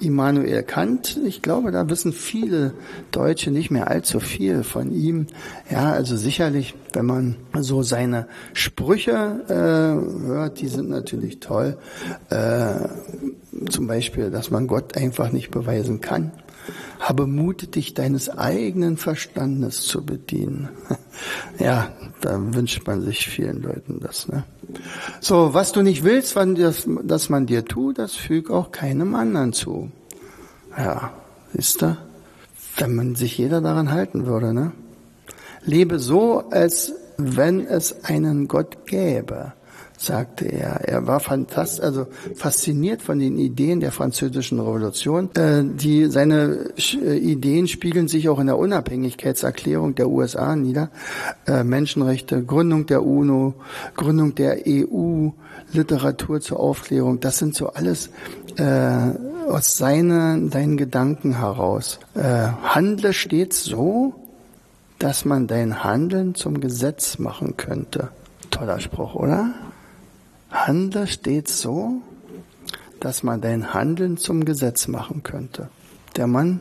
Immanuel 0.00 0.62
Kant. 0.62 1.18
Ich 1.26 1.42
glaube, 1.42 1.72
da 1.72 1.88
wissen 1.88 2.12
viele 2.12 2.74
Deutsche 3.10 3.50
nicht 3.50 3.70
mehr 3.70 3.88
allzu 3.88 4.20
viel 4.20 4.64
von 4.64 4.92
ihm. 4.92 5.26
Ja, 5.70 5.92
also 5.92 6.16
sicherlich, 6.16 6.74
wenn 6.92 7.06
man 7.06 7.36
so 7.60 7.82
seine 7.82 8.26
Sprüche 8.52 9.44
äh, 9.48 10.26
hört, 10.26 10.60
die 10.60 10.68
sind 10.68 10.88
natürlich 10.88 11.40
toll. 11.40 11.78
Äh, 12.30 12.74
zum 13.70 13.86
Beispiel, 13.86 14.30
dass 14.30 14.50
man 14.50 14.66
Gott 14.66 14.96
einfach 14.96 15.30
nicht 15.32 15.50
beweisen 15.50 16.00
kann. 16.00 16.32
Habe 17.00 17.26
Mut, 17.26 17.74
dich 17.74 17.94
deines 17.94 18.28
eigenen 18.30 18.96
Verstandes 18.96 19.82
zu 19.82 20.04
bedienen. 20.04 20.68
Ja, 21.60 21.92
da 22.22 22.36
wünscht 22.54 22.84
man 22.88 23.00
sich 23.02 23.28
vielen 23.28 23.62
Leuten 23.62 24.00
das. 24.00 24.26
Ne? 24.26 24.42
So, 25.20 25.54
was 25.54 25.70
du 25.70 25.82
nicht 25.82 26.02
willst, 26.02 26.36
dass 26.36 27.28
man 27.28 27.46
dir 27.46 27.64
tut, 27.64 27.98
das 27.98 28.14
füg 28.14 28.50
auch 28.50 28.72
keinem 28.72 29.14
anderen 29.14 29.52
zu. 29.52 29.92
Ja, 30.76 31.12
ist 31.52 31.82
da? 31.82 31.98
Wenn 32.76 32.96
man 32.96 33.14
sich 33.14 33.38
jeder 33.38 33.60
daran 33.60 33.92
halten 33.92 34.26
würde, 34.26 34.52
ne? 34.52 34.72
Lebe 35.64 36.00
so, 36.00 36.50
als 36.50 36.92
wenn 37.16 37.64
es 37.64 38.04
einen 38.04 38.48
Gott 38.48 38.86
gäbe 38.86 39.52
sagte 39.96 40.46
er. 40.46 40.88
Er 40.88 41.06
war 41.06 41.20
fantast, 41.20 41.80
also 41.80 42.06
fasziniert 42.34 43.02
von 43.02 43.18
den 43.18 43.38
Ideen 43.38 43.80
der 43.80 43.92
französischen 43.92 44.60
Revolution. 44.60 45.30
Äh, 45.34 45.62
die, 45.64 46.06
seine 46.06 46.70
äh, 46.76 47.16
Ideen 47.16 47.68
spiegeln 47.68 48.08
sich 48.08 48.28
auch 48.28 48.38
in 48.38 48.46
der 48.46 48.58
Unabhängigkeitserklärung 48.58 49.94
der 49.94 50.08
USA 50.08 50.56
nieder. 50.56 50.90
Äh, 51.46 51.64
Menschenrechte, 51.64 52.42
Gründung 52.42 52.86
der 52.86 53.04
UNO, 53.04 53.54
Gründung 53.94 54.34
der 54.34 54.58
EU, 54.66 55.30
Literatur 55.72 56.40
zur 56.40 56.60
Aufklärung. 56.60 57.20
Das 57.20 57.38
sind 57.38 57.54
so 57.54 57.68
alles 57.68 58.10
äh, 58.56 59.10
aus 59.48 59.74
seinen, 59.74 60.50
seinen 60.50 60.76
Gedanken 60.76 61.38
heraus. 61.38 61.98
Äh, 62.14 62.48
handle 62.62 63.12
stets 63.12 63.64
so, 63.64 64.14
dass 64.98 65.24
man 65.24 65.46
dein 65.46 65.84
Handeln 65.84 66.34
zum 66.34 66.60
Gesetz 66.60 67.18
machen 67.18 67.56
könnte. 67.56 68.08
Toller 68.50 68.80
Spruch, 68.80 69.14
oder? 69.14 69.52
Handle 70.54 71.06
stets 71.06 71.60
so, 71.60 72.00
dass 73.00 73.22
man 73.22 73.40
dein 73.40 73.74
Handeln 73.74 74.16
zum 74.16 74.44
Gesetz 74.44 74.88
machen 74.88 75.22
könnte. 75.22 75.68
Der 76.16 76.26
Mann, 76.28 76.60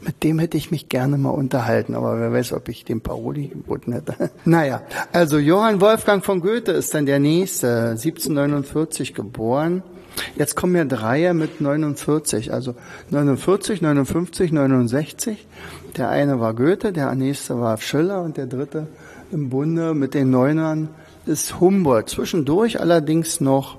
mit 0.00 0.24
dem 0.24 0.38
hätte 0.38 0.56
ich 0.56 0.70
mich 0.70 0.88
gerne 0.88 1.18
mal 1.18 1.30
unterhalten, 1.30 1.94
aber 1.94 2.18
wer 2.18 2.32
weiß, 2.32 2.54
ob 2.54 2.68
ich 2.68 2.84
dem 2.84 3.02
Paroli 3.02 3.48
geboten 3.48 3.92
hätte. 3.92 4.30
naja, 4.44 4.82
also 5.12 5.38
Johann 5.38 5.80
Wolfgang 5.80 6.24
von 6.24 6.40
Goethe 6.40 6.72
ist 6.72 6.94
dann 6.94 7.06
der 7.06 7.18
nächste, 7.18 7.90
1749 7.90 9.14
geboren. 9.14 9.82
Jetzt 10.34 10.56
kommen 10.56 10.74
ja 10.74 10.86
drei 10.86 11.32
mit 11.34 11.60
49, 11.60 12.52
also 12.52 12.74
49, 13.10 13.82
59, 13.82 14.50
69. 14.50 15.46
Der 15.98 16.08
eine 16.08 16.40
war 16.40 16.54
Goethe, 16.54 16.92
der 16.92 17.14
nächste 17.14 17.60
war 17.60 17.76
Schiller 17.76 18.22
und 18.22 18.38
der 18.38 18.46
dritte 18.46 18.86
im 19.30 19.50
Bunde 19.50 19.92
mit 19.92 20.14
den 20.14 20.30
Neunern 20.30 20.88
ist 21.26 21.60
Humboldt. 21.60 22.10
Zwischendurch 22.10 22.80
allerdings 22.80 23.40
noch 23.40 23.78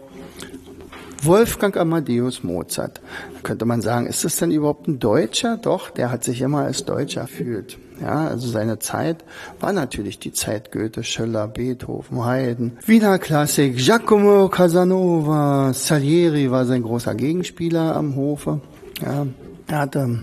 Wolfgang 1.24 1.76
Amadeus 1.78 2.44
Mozart. 2.44 3.02
Da 3.34 3.40
könnte 3.42 3.66
man 3.66 3.82
sagen, 3.82 4.08
ist 4.08 4.24
das 4.24 4.38
denn 4.38 4.52
überhaupt 4.52 4.88
ein 4.88 5.00
Deutscher? 5.00 5.58
Doch, 5.58 5.90
der 5.90 6.12
hat 6.12 6.24
sich 6.24 6.42
immer 6.42 6.62
als 6.62 6.86
Deutscher 6.86 7.28
fühlt. 7.28 7.78
Ja, 8.02 8.28
also 8.28 8.48
seine 8.48 8.78
Zeit 8.78 9.24
war 9.60 9.74
natürlich 9.74 10.20
die 10.20 10.32
Zeit 10.32 10.72
Goethe, 10.72 11.04
Schiller, 11.04 11.48
Beethoven, 11.48 12.24
Haydn, 12.24 12.78
Wiener 12.86 13.18
Klassik, 13.18 13.78
Giacomo 13.78 14.50
Casanova, 14.50 15.74
Salieri 15.74 16.52
war 16.52 16.68
sein 16.68 16.84
großer 16.84 17.16
Gegenspieler 17.16 17.96
am 17.96 18.16
Hofe. 18.16 18.62
Ja, 19.02 19.26
er 19.66 19.80
hatte 19.80 20.20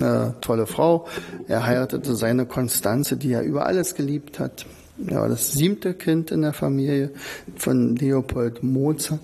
eine 0.00 0.34
tolle 0.40 0.66
Frau. 0.66 1.06
Er 1.46 1.64
heiratete 1.64 2.16
seine 2.16 2.44
Konstanze, 2.44 3.16
die 3.16 3.32
er 3.32 3.42
über 3.42 3.66
alles 3.66 3.94
geliebt 3.94 4.40
hat 4.40 4.66
ja, 4.98 5.26
das 5.28 5.52
siebte 5.52 5.94
Kind 5.94 6.30
in 6.30 6.42
der 6.42 6.52
Familie 6.52 7.10
von 7.56 7.96
Leopold 7.96 8.62
Mozart. 8.62 9.20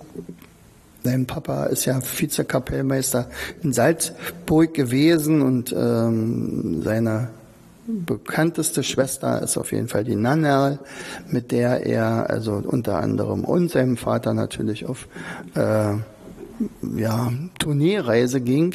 Sein 1.02 1.26
Papa 1.26 1.64
ist 1.66 1.86
ja 1.86 2.00
Vizekapellmeister 2.00 3.30
in 3.62 3.72
Salzburg 3.72 4.74
gewesen 4.74 5.40
und 5.40 5.74
ähm, 5.76 6.82
seine 6.82 7.30
bekannteste 7.86 8.82
Schwester 8.82 9.42
ist 9.42 9.56
auf 9.56 9.72
jeden 9.72 9.88
Fall 9.88 10.04
die 10.04 10.16
Nannerl, 10.16 10.78
mit 11.28 11.52
der 11.52 11.86
er 11.86 12.28
also 12.28 12.62
unter 12.64 12.98
anderem 12.98 13.44
und 13.44 13.70
seinem 13.70 13.96
Vater 13.96 14.34
natürlich 14.34 14.86
auf 14.86 15.08
äh, 15.54 15.94
ja, 16.96 17.32
Tourneereise 17.58 18.40
ging, 18.40 18.74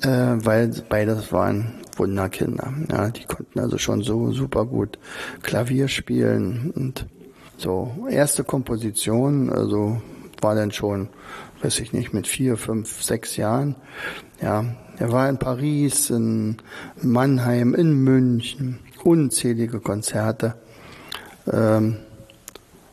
äh, 0.00 0.08
weil 0.08 0.70
beides 0.88 1.32
waren 1.32 1.74
Wunderkinder. 1.98 2.72
Ja, 2.90 3.10
die 3.10 3.24
konnten 3.24 3.58
also 3.58 3.78
schon 3.78 4.02
so 4.02 4.32
super 4.32 4.66
gut 4.66 4.98
Klavier 5.42 5.88
spielen 5.88 6.72
und 6.74 7.06
so 7.56 8.06
erste 8.10 8.44
Komposition, 8.44 9.50
also 9.50 10.00
war 10.42 10.54
dann 10.54 10.72
schon, 10.72 11.08
weiß 11.62 11.80
ich 11.80 11.92
nicht, 11.92 12.12
mit 12.12 12.26
vier, 12.26 12.56
fünf, 12.56 13.02
sechs 13.02 13.36
Jahren. 13.36 13.76
Ja, 14.42 14.64
er 14.98 15.12
war 15.12 15.28
in 15.28 15.38
Paris, 15.38 16.10
in 16.10 16.58
Mannheim, 17.00 17.74
in 17.74 17.92
München, 17.92 18.78
unzählige 19.04 19.80
Konzerte. 19.80 20.54
Ähm, 21.50 21.96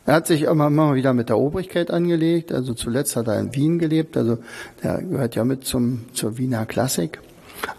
er 0.05 0.15
hat 0.15 0.27
sich 0.27 0.43
immer, 0.43 0.67
immer 0.67 0.95
wieder 0.95 1.13
mit 1.13 1.29
der 1.29 1.37
Obrigkeit 1.37 1.91
angelegt. 1.91 2.51
Also 2.51 2.73
zuletzt 2.73 3.15
hat 3.15 3.27
er 3.27 3.39
in 3.39 3.55
Wien 3.55 3.79
gelebt. 3.79 4.17
Also 4.17 4.37
der 4.83 5.01
gehört 5.01 5.35
ja 5.35 5.45
mit 5.45 5.65
zum, 5.65 6.05
zur 6.13 6.37
Wiener 6.37 6.65
Klassik. 6.65 7.19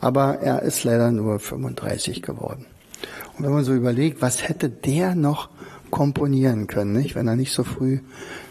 Aber 0.01 0.39
er 0.41 0.63
ist 0.63 0.85
leider 0.85 1.11
nur 1.11 1.39
35 1.39 2.23
geworden. 2.23 2.67
Und 3.37 3.45
wenn 3.45 3.53
man 3.53 3.65
so 3.65 3.75
überlegt, 3.75 4.23
was 4.23 4.49
hätte 4.49 4.69
der 4.69 5.15
noch 5.15 5.49
komponieren 5.91 6.67
können, 6.67 6.93
nicht, 6.93 7.15
wenn 7.15 7.29
er 7.29 7.37
nicht 7.37 7.53
so 7.53 7.65
früh 7.65 8.01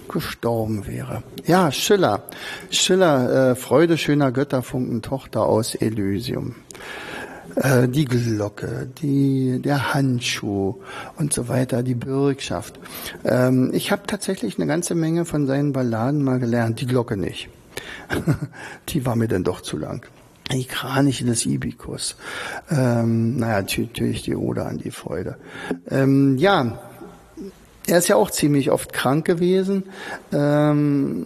gestorben 0.10 0.88
wäre. 0.88 1.24
Ja, 1.46 1.72
Schiller. 1.72 2.24
Schiller, 2.70 3.52
äh, 3.52 3.56
Freude 3.56 3.98
schöner 3.98 4.32
Götterfunken, 4.32 5.02
Tochter 5.02 5.44
aus 5.44 5.76
Elysium. 5.76 6.56
Äh, 7.56 7.88
die 7.88 8.06
Glocke, 8.06 8.90
die, 9.02 9.60
der 9.62 9.94
Handschuh 9.94 10.76
und 11.18 11.34
so 11.34 11.48
weiter, 11.48 11.84
die 11.84 11.96
Bürgschaft. 11.96 12.80
Ähm, 13.24 13.72
ich 13.74 13.92
habe 13.92 14.04
tatsächlich 14.08 14.58
eine 14.58 14.68
ganze 14.68 14.96
Menge 14.96 15.26
von 15.26 15.48
seinen 15.48 15.74
Balladen 15.74 16.24
mal 16.24 16.40
gelernt, 16.40 16.82
die 16.82 16.88
Glocke 16.88 17.18
nicht. 17.18 17.50
die 18.90 19.06
war 19.06 19.16
mir 19.16 19.28
dann 19.28 19.44
doch 19.44 19.62
zu 19.62 19.78
lang 19.78 20.06
die 20.52 20.66
Kraniche 20.66 21.26
des 21.26 21.46
Ibikus. 21.46 22.16
Ähm, 22.70 23.38
naja, 23.38 23.62
natürlich 23.62 24.24
die 24.24 24.36
Ode 24.36 24.66
an 24.66 24.78
die 24.78 24.92
Freude. 24.92 25.38
Ähm, 25.90 26.38
ja, 26.38 26.80
er 27.88 27.98
ist 27.98 28.08
ja 28.08 28.16
auch 28.16 28.32
ziemlich 28.32 28.72
oft 28.72 28.94
krank 28.94 29.26
gewesen, 29.26 29.84
ähm, 30.32 31.26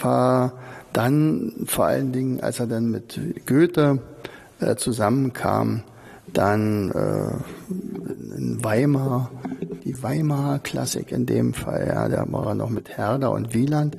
war 0.00 0.54
dann 0.92 1.52
vor 1.66 1.86
allen 1.86 2.12
Dingen, 2.12 2.40
als 2.40 2.60
er 2.60 2.66
dann 2.66 2.90
mit 2.90 3.20
Goethe 3.46 3.98
äh, 4.60 4.76
zusammenkam, 4.76 5.82
dann 6.32 6.90
äh, 6.90 7.32
in 8.36 8.64
Weimar, 8.64 9.30
die 9.86 10.02
Weimarer 10.02 10.58
Klassik 10.58 11.12
in 11.12 11.26
dem 11.26 11.54
Fall, 11.54 11.86
ja, 11.86 12.08
da 12.08 12.24
war 12.28 12.48
er 12.48 12.54
noch 12.56 12.70
mit 12.70 12.96
Herder 12.98 13.30
und 13.30 13.54
Wieland 13.54 13.96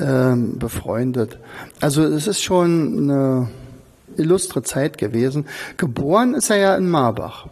ähm, 0.00 0.58
befreundet. 0.58 1.38
Also 1.80 2.02
es 2.04 2.26
ist 2.26 2.42
schon 2.42 3.10
eine 3.10 3.48
illustre 4.16 4.62
Zeit 4.62 4.96
gewesen. 4.96 5.44
Geboren 5.76 6.32
ist 6.32 6.48
er 6.48 6.56
ja 6.56 6.74
in 6.74 6.88
Marbach 6.88 7.48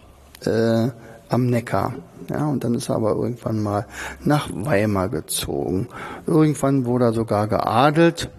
äh, 0.47 0.89
am 1.29 1.47
Neckar. 1.47 1.95
Ja, 2.31 2.47
und 2.47 2.65
dann 2.65 2.75
ist 2.75 2.89
er 2.89 2.97
aber 2.97 3.11
irgendwann 3.11 3.63
mal 3.63 3.87
nach 4.25 4.49
Weimar 4.51 5.11
gezogen. 5.11 5.89
Irgendwann 6.27 6.87
wurde 6.87 7.05
er 7.07 7.13
sogar 7.13 7.49
geadelt, 7.49 8.31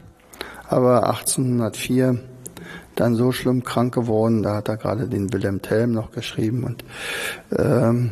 aber 0.68 1.08
1804 1.08 2.18
dann 2.96 3.14
so 3.14 3.32
schlimm 3.32 3.64
krank 3.64 3.94
geworden, 3.94 4.42
da 4.42 4.56
hat 4.56 4.70
er 4.70 4.78
gerade 4.78 5.08
den 5.08 5.32
Wilhelm 5.32 5.62
Tell 5.62 5.86
noch 5.86 6.12
geschrieben 6.12 6.64
und 6.64 6.84
ähm, 7.56 8.12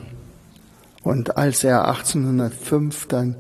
und 1.04 1.38
als 1.38 1.64
er 1.64 1.88
1805 1.88 3.08
dann 3.08 3.36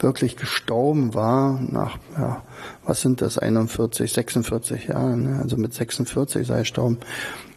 wirklich 0.00 0.36
gestorben 0.36 1.14
war, 1.14 1.60
nach, 1.60 1.98
ja, 2.18 2.42
was 2.84 3.00
sind 3.00 3.22
das, 3.22 3.38
41, 3.38 4.12
46 4.12 4.88
Jahren, 4.88 5.22
ne? 5.22 5.40
also 5.42 5.56
mit 5.56 5.72
46 5.72 6.46
sei 6.46 6.54
er 6.54 6.60
gestorben, 6.60 6.98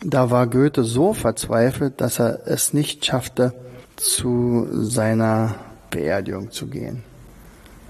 da 0.04 0.32
war 0.32 0.48
Goethe 0.48 0.84
so 0.84 1.14
verzweifelt, 1.14 2.00
dass 2.00 2.20
er 2.20 2.48
es 2.48 2.74
nicht 2.74 3.06
schaffte, 3.06 3.54
zu 3.98 4.68
seiner 4.72 5.56
Beerdigung 5.90 6.52
zu 6.52 6.68
gehen. 6.68 7.04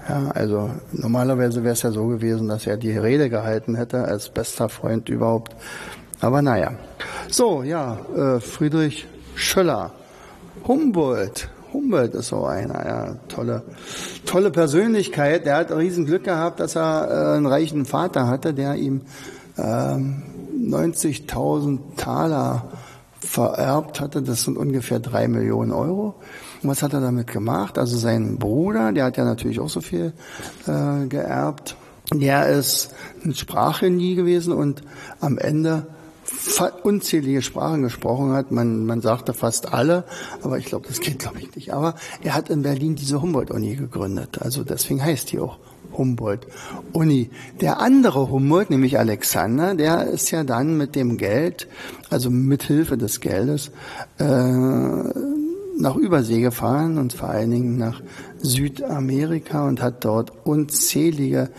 Ja, 0.08 0.30
also 0.30 0.70
normalerweise 0.92 1.62
wäre 1.62 1.74
es 1.74 1.82
ja 1.82 1.90
so 1.90 2.06
gewesen, 2.06 2.48
dass 2.48 2.66
er 2.66 2.78
die 2.78 2.96
Rede 2.96 3.28
gehalten 3.28 3.74
hätte 3.74 4.04
als 4.04 4.30
bester 4.30 4.70
Freund 4.70 5.08
überhaupt. 5.10 5.54
Aber 6.20 6.40
naja. 6.40 6.72
So, 7.28 7.62
ja, 7.62 7.98
äh, 8.16 8.40
Friedrich 8.40 9.06
Schöller, 9.34 9.92
Humboldt. 10.66 11.50
Humboldt 11.72 12.14
ist 12.14 12.28
so 12.28 12.44
einer, 12.44 12.86
ja, 12.86 13.16
tolle, 13.28 13.62
tolle 14.24 14.50
Persönlichkeit. 14.50 15.46
Der 15.46 15.56
hat 15.56 15.72
riesen 15.72 16.06
Glück 16.06 16.24
gehabt, 16.24 16.60
dass 16.60 16.76
er 16.76 17.08
äh, 17.10 17.36
einen 17.36 17.46
reichen 17.46 17.84
Vater 17.84 18.26
hatte, 18.26 18.54
der 18.54 18.76
ihm 18.76 19.02
ähm, 19.58 20.22
90.000 20.60 21.78
Taler 21.96 22.64
vererbt 23.20 24.00
hatte. 24.00 24.22
Das 24.22 24.44
sind 24.44 24.56
ungefähr 24.56 25.00
drei 25.00 25.28
Millionen 25.28 25.72
Euro. 25.72 26.14
Und 26.62 26.70
was 26.70 26.82
hat 26.82 26.92
er 26.92 27.00
damit 27.00 27.28
gemacht? 27.28 27.78
Also 27.78 27.96
sein 27.96 28.38
Bruder, 28.38 28.92
der 28.92 29.04
hat 29.04 29.16
ja 29.16 29.24
natürlich 29.24 29.60
auch 29.60 29.68
so 29.68 29.80
viel 29.80 30.12
äh, 30.66 31.06
geerbt. 31.06 31.76
Der 32.12 32.48
ist 32.48 32.94
ein 33.24 33.34
Sprachgenie 33.34 34.14
gewesen 34.14 34.52
und 34.52 34.82
am 35.20 35.36
Ende 35.36 35.86
unzählige 36.82 37.42
Sprachen 37.42 37.82
gesprochen 37.82 38.32
hat. 38.32 38.50
Man, 38.50 38.86
man 38.86 39.00
sagte 39.00 39.34
fast 39.34 39.72
alle, 39.72 40.04
aber 40.42 40.58
ich 40.58 40.66
glaube, 40.66 40.86
das 40.88 41.00
geht 41.00 41.18
glaube 41.18 41.38
ich 41.38 41.54
nicht. 41.54 41.72
Aber 41.72 41.94
er 42.22 42.34
hat 42.34 42.50
in 42.50 42.62
Berlin 42.62 42.96
diese 42.96 43.22
Humboldt-Uni 43.22 43.76
gegründet. 43.76 44.40
Also 44.40 44.64
deswegen 44.64 45.02
heißt 45.02 45.32
die 45.32 45.38
auch 45.38 45.58
Humboldt-Uni. 45.96 47.30
Der 47.60 47.80
andere 47.80 48.30
Humboldt, 48.30 48.70
nämlich 48.70 48.98
Alexander, 48.98 49.74
der 49.74 50.06
ist 50.06 50.30
ja 50.30 50.44
dann 50.44 50.76
mit 50.76 50.94
dem 50.94 51.16
Geld, 51.16 51.68
also 52.10 52.30
mit 52.30 52.62
Hilfe 52.62 52.96
des 52.96 53.20
Geldes, 53.20 53.70
äh, 54.18 54.24
nach 55.80 55.96
Übersee 55.96 56.40
gefahren 56.40 56.98
und 56.98 57.12
vor 57.12 57.28
allen 57.28 57.50
Dingen 57.50 57.78
nach 57.78 58.02
Südamerika 58.38 59.66
und 59.66 59.80
hat 59.80 60.04
dort 60.04 60.32
unzählige 60.44 61.50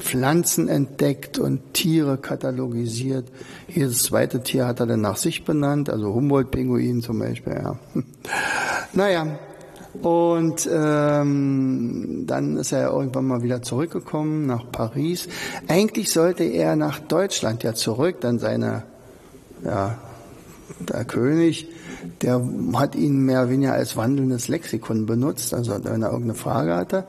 Pflanzen 0.00 0.68
entdeckt 0.68 1.38
und 1.38 1.74
Tiere 1.74 2.18
katalogisiert. 2.18 3.26
Jedes 3.68 4.02
zweite 4.02 4.42
Tier 4.42 4.66
hat 4.66 4.80
er 4.80 4.86
dann 4.86 5.00
nach 5.00 5.16
sich 5.16 5.44
benannt, 5.44 5.90
also 5.90 6.12
Humboldt-Pinguin 6.14 7.02
zum 7.02 7.18
Beispiel. 7.18 7.54
Ja. 7.54 7.78
naja, 8.92 9.38
und 10.02 10.68
ähm, 10.72 12.24
dann 12.26 12.56
ist 12.56 12.72
er 12.72 12.90
irgendwann 12.90 13.26
mal 13.26 13.42
wieder 13.42 13.60
zurückgekommen 13.60 14.46
nach 14.46 14.70
Paris. 14.70 15.28
Eigentlich 15.68 16.10
sollte 16.10 16.44
er 16.44 16.76
nach 16.76 17.00
Deutschland 17.00 17.62
ja 17.62 17.74
zurück, 17.74 18.16
dann 18.20 18.38
seine, 18.38 18.84
ja, 19.64 19.98
der 20.78 21.04
König 21.04 21.68
der 22.22 22.42
hat 22.74 22.94
ihn 22.94 23.24
mehr 23.24 23.42
oder 23.42 23.50
weniger 23.50 23.72
als 23.72 23.96
wandelndes 23.96 24.48
Lexikon 24.48 25.06
benutzt, 25.06 25.54
also 25.54 25.72
wenn 25.82 26.02
er 26.02 26.10
irgendeine 26.10 26.34
Frage 26.34 26.74
hatte. 26.74 27.04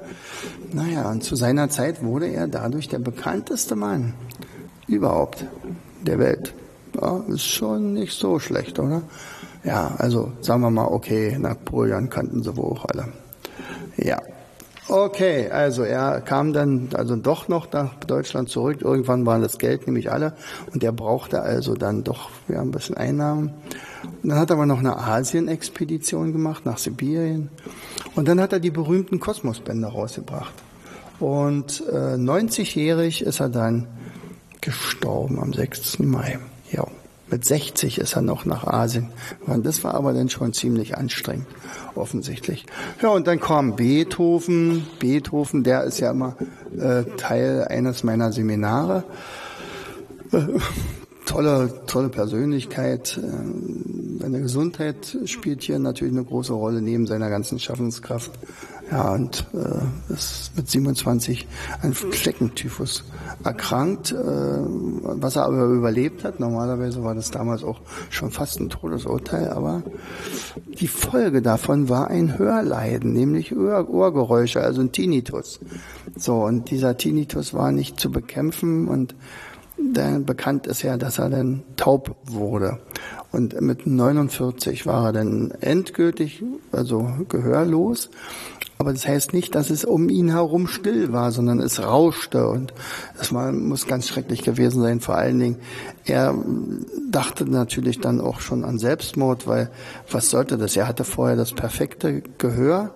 Naja, 0.73 1.09
und 1.09 1.23
zu 1.23 1.35
seiner 1.35 1.69
Zeit 1.69 2.03
wurde 2.03 2.27
er 2.27 2.47
dadurch 2.47 2.87
der 2.87 2.99
bekannteste 2.99 3.75
Mann 3.75 4.13
überhaupt 4.87 5.45
der 6.01 6.19
Welt. 6.19 6.53
Ja, 6.99 7.23
ist 7.27 7.45
schon 7.45 7.93
nicht 7.93 8.17
so 8.17 8.39
schlecht, 8.39 8.79
oder? 8.79 9.03
Ja, 9.63 9.93
also 9.97 10.31
sagen 10.41 10.61
wir 10.61 10.71
mal, 10.71 10.87
okay, 10.87 11.37
Napoleon 11.37 12.09
kannten 12.09 12.43
sie 12.43 12.55
wohl 12.57 12.73
auch 12.73 12.85
alle. 12.85 13.07
Ja. 13.97 14.21
Okay, 14.91 15.49
also 15.49 15.83
er 15.83 16.19
kam 16.19 16.51
dann 16.51 16.89
also 16.91 17.15
doch 17.15 17.47
noch 17.47 17.71
nach 17.71 17.95
Deutschland 17.95 18.49
zurück. 18.49 18.81
Irgendwann 18.81 19.25
war 19.25 19.39
das 19.39 19.57
Geld 19.57 19.87
nämlich 19.87 20.11
alle 20.11 20.33
und 20.73 20.83
er 20.83 20.91
brauchte 20.91 21.41
also 21.41 21.75
dann 21.75 22.03
doch 22.03 22.29
ja, 22.49 22.59
ein 22.59 22.71
bisschen 22.71 22.97
Einnahmen. 22.97 23.53
Und 24.21 24.29
dann 24.31 24.37
hat 24.37 24.49
er 24.49 24.57
aber 24.57 24.65
noch 24.65 24.79
eine 24.79 24.97
Asien-Expedition 24.97 26.33
gemacht 26.33 26.65
nach 26.65 26.77
Sibirien. 26.77 27.49
Und 28.15 28.27
dann 28.27 28.41
hat 28.41 28.51
er 28.51 28.59
die 28.59 28.69
berühmten 28.69 29.21
Kosmosbänder 29.21 29.87
rausgebracht. 29.87 30.53
Und 31.21 31.85
äh, 31.87 32.15
90-jährig 32.17 33.21
ist 33.21 33.39
er 33.39 33.47
dann 33.47 33.87
gestorben 34.59 35.39
am 35.39 35.53
6. 35.53 35.99
Mai. 35.99 36.37
Ja, 36.69 36.85
mit 37.31 37.45
60 37.45 37.97
ist 37.97 38.15
er 38.15 38.21
noch 38.21 38.45
nach 38.45 38.65
Asien. 38.65 39.09
Und 39.47 39.65
das 39.65 39.83
war 39.83 39.93
aber 39.95 40.13
dann 40.13 40.29
schon 40.29 40.53
ziemlich 40.53 40.97
anstrengend, 40.97 41.47
offensichtlich. 41.95 42.65
Ja, 43.01 43.09
und 43.09 43.27
dann 43.27 43.39
kam 43.39 43.75
Beethoven. 43.75 44.85
Beethoven, 44.99 45.63
der 45.63 45.83
ist 45.83 45.99
ja 45.99 46.11
immer 46.11 46.35
äh, 46.77 47.03
Teil 47.17 47.65
eines 47.69 48.03
meiner 48.03 48.31
Seminare. 48.31 49.03
Äh, 50.31 50.39
tolle, 51.25 51.73
tolle 51.87 52.09
Persönlichkeit. 52.09 53.19
Ähm, 53.21 54.17
seine 54.19 54.41
Gesundheit 54.41 55.17
spielt 55.25 55.63
hier 55.63 55.79
natürlich 55.79 56.13
eine 56.13 56.25
große 56.25 56.53
Rolle 56.53 56.81
neben 56.81 57.07
seiner 57.07 57.29
ganzen 57.29 57.59
Schaffenskraft. 57.59 58.31
Ja, 58.91 59.13
und 59.13 59.45
äh, 59.53 60.13
ist 60.13 60.51
mit 60.57 60.69
27 60.69 61.47
an 61.81 61.93
Fleckentyphus 61.93 63.05
erkrankt, 63.41 64.11
äh, 64.11 64.15
was 64.17 65.37
er 65.37 65.45
aber 65.45 65.63
überlebt 65.63 66.25
hat. 66.25 66.41
Normalerweise 66.41 67.01
war 67.01 67.15
das 67.15 67.31
damals 67.31 67.63
auch 67.63 67.79
schon 68.09 68.31
fast 68.31 68.59
ein 68.59 68.69
Todesurteil, 68.69 69.47
aber 69.47 69.81
die 70.77 70.89
Folge 70.89 71.41
davon 71.41 71.87
war 71.87 72.09
ein 72.09 72.37
Hörleiden, 72.37 73.13
nämlich 73.13 73.55
Ohr 73.55 73.89
Ohrgeräusche, 73.89 74.59
also 74.59 74.81
ein 74.81 74.91
Tinnitus. 74.91 75.61
So, 76.17 76.43
und 76.43 76.69
dieser 76.69 76.97
Tinnitus 76.97 77.53
war 77.53 77.71
nicht 77.71 77.97
zu 77.97 78.11
bekämpfen 78.11 78.89
und 78.89 79.15
dann 79.77 80.25
bekannt 80.25 80.67
ist 80.67 80.81
ja, 80.81 80.97
dass 80.97 81.17
er 81.17 81.29
dann 81.29 81.63
taub 81.77 82.15
wurde. 82.25 82.79
Und 83.31 83.59
mit 83.61 83.87
49 83.87 84.85
war 84.85 85.07
er 85.07 85.13
dann 85.13 85.51
endgültig, 85.61 86.43
also 86.71 87.09
gehörlos. 87.29 88.09
Aber 88.81 88.93
das 88.93 89.07
heißt 89.07 89.33
nicht, 89.33 89.53
dass 89.53 89.69
es 89.69 89.85
um 89.85 90.09
ihn 90.09 90.31
herum 90.31 90.65
still 90.65 91.13
war, 91.13 91.31
sondern 91.31 91.59
es 91.59 91.83
rauschte 91.83 92.47
und 92.47 92.73
war, 93.29 93.51
muss 93.51 93.85
ganz 93.85 94.07
schrecklich 94.07 94.41
gewesen 94.41 94.81
sein. 94.81 95.01
Vor 95.01 95.13
allen 95.13 95.37
Dingen, 95.37 95.57
er 96.03 96.33
dachte 97.11 97.45
natürlich 97.45 97.99
dann 97.99 98.19
auch 98.19 98.39
schon 98.39 98.65
an 98.65 98.79
Selbstmord, 98.79 99.45
weil 99.45 99.69
was 100.09 100.31
sollte 100.31 100.57
das? 100.57 100.75
Er 100.75 100.87
hatte 100.87 101.03
vorher 101.03 101.35
das 101.35 101.53
perfekte 101.53 102.23
Gehör 102.39 102.89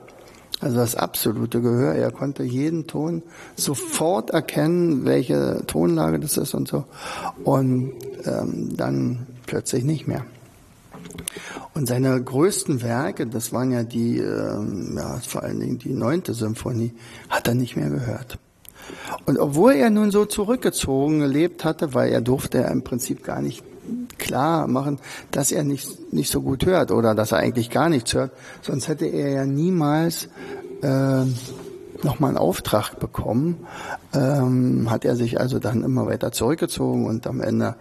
also 0.60 0.78
das 0.78 0.96
absolute 0.96 1.62
Gehör. 1.62 1.94
Er 1.94 2.12
konnte 2.12 2.42
jeden 2.42 2.88
Ton 2.88 3.22
sofort 3.56 4.32
erkennen, 4.32 5.06
welche 5.06 5.62
Tonlage 5.68 6.20
das 6.20 6.38
ist 6.38 6.56
und 6.56 6.68
so. 6.68 6.86
Und 7.44 7.92
ähm, 8.26 8.76
dann 8.76 9.28
plötzlich 9.46 9.84
nicht 9.84 10.08
mehr. 10.08 10.26
Und 11.74 11.88
seine 11.88 12.22
größten 12.22 12.82
Werke, 12.82 13.28
das 13.28 13.54
waren 13.54 13.72
ja 13.72 13.84
die, 13.84 14.20
ähm, 14.20 14.96
ja, 14.98 15.20
vor 15.20 15.44
allen 15.44 15.60
Dingen 15.60 15.80
die 15.80 15.94
neunte 15.94 16.34
Symphonie, 16.34 16.94
hat 17.30 17.48
er 17.48 17.56
nicht 17.56 17.76
mehr 17.76 17.90
gehört. 17.90 18.38
Und 19.26 19.40
obwohl 19.40 19.74
er 19.74 19.90
nun 19.90 20.12
so 20.12 20.26
zurückgezogen 20.26 21.20
gelebt 21.20 21.64
hatte, 21.64 21.94
weil 21.94 22.12
er 22.12 22.22
durfte 22.22 22.60
ja 22.60 22.68
im 22.68 22.84
Prinzip 22.84 23.24
gar 23.24 23.42
nicht 23.42 23.64
klar 24.18 24.68
machen, 24.68 25.00
dass 25.32 25.52
er 25.52 25.64
nicht, 25.64 26.14
nicht 26.14 26.32
so 26.32 26.42
gut 26.42 26.66
hört 26.66 26.92
oder 26.92 27.16
dass 27.16 27.32
er 27.32 27.40
eigentlich 27.40 27.70
gar 27.70 27.90
nichts 27.90 28.14
hört. 28.14 28.32
Sonst 28.62 28.88
hätte 28.88 29.06
er 29.06 29.30
ja 29.30 29.46
niemals 29.46 30.28
äh, 30.82 31.26
nochmal 32.04 32.30
einen 32.30 32.38
Auftrag 32.38 33.00
bekommen. 33.00 33.66
Ähm, 34.14 34.90
hat 34.90 35.06
er 35.06 35.16
sich 35.16 35.40
also 35.40 35.60
dann 35.60 35.84
immer 35.84 36.08
weiter 36.08 36.32
zurückgezogen 36.32 37.06
und 37.06 37.28
am 37.28 37.42
Ende, 37.42 37.76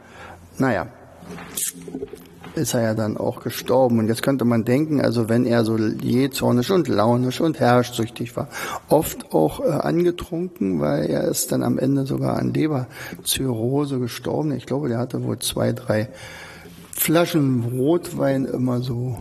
naja, 0.59 0.87
ist 2.57 2.75
er 2.75 2.83
ja 2.83 2.95
dann 2.95 3.17
auch 3.17 3.41
gestorben. 3.41 3.99
Und 3.99 4.09
jetzt 4.09 4.23
könnte 4.23 4.45
man 4.45 4.65
denken, 4.65 5.01
also 5.01 5.29
wenn 5.29 5.47
er 5.47 5.65
so 5.65 5.77
jähzornisch 5.77 6.71
und 6.71 6.89
launisch 6.89 7.41
und 7.41 7.61
herrschsüchtig 7.61 8.37
war, 8.37 8.49
oft 8.89 9.33
auch 9.33 9.61
äh, 9.61 9.69
angetrunken, 9.69 10.81
weil 10.81 11.07
er 11.07 11.25
ist 11.25 11.53
dann 11.53 11.63
am 11.63 11.79
Ende 11.79 12.07
sogar 12.07 12.37
an 12.39 12.53
Leberzirrhose 12.55 13.99
gestorben. 13.99 14.53
Ich 14.53 14.67
glaube, 14.67 14.89
der 14.89 14.99
hatte 14.99 15.23
wohl 15.25 15.39
zwei, 15.39 15.73
drei 15.73 16.09
Flaschen 16.93 17.65
Rotwein 17.77 18.45
immer 18.45 18.81
so 18.81 19.19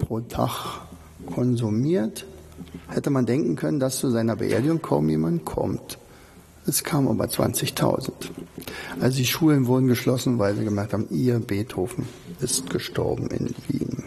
pro 0.00 0.20
Tag 0.20 0.80
konsumiert. 1.26 2.26
Hätte 2.88 3.10
man 3.10 3.26
denken 3.26 3.56
können, 3.56 3.80
dass 3.80 3.98
zu 3.98 4.10
seiner 4.10 4.36
Beerdigung 4.36 4.82
kaum 4.82 5.08
jemand 5.08 5.44
kommt. 5.44 5.98
Es 6.66 6.82
kamen 6.82 7.08
aber 7.08 7.26
20.000. 7.26 8.10
Also 9.00 9.18
die 9.18 9.24
Schulen 9.24 9.66
wurden 9.66 9.86
geschlossen, 9.86 10.38
weil 10.38 10.56
sie 10.56 10.64
gemerkt 10.64 10.92
haben, 10.92 11.06
ihr 11.10 11.38
Beethoven 11.38 12.06
ist 12.40 12.70
gestorben 12.70 13.28
in 13.28 13.54
Wien. 13.68 14.04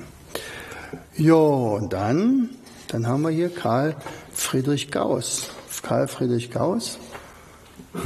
Ja, 1.15 1.33
und 1.33 1.91
dann, 1.93 2.49
dann 2.87 3.07
haben 3.07 3.23
wir 3.23 3.29
hier 3.29 3.49
Karl 3.49 3.95
Friedrich 4.31 4.91
Gauss. 4.91 5.49
Karl 5.83 6.07
Friedrich 6.07 6.51
Gauss. 6.51 6.97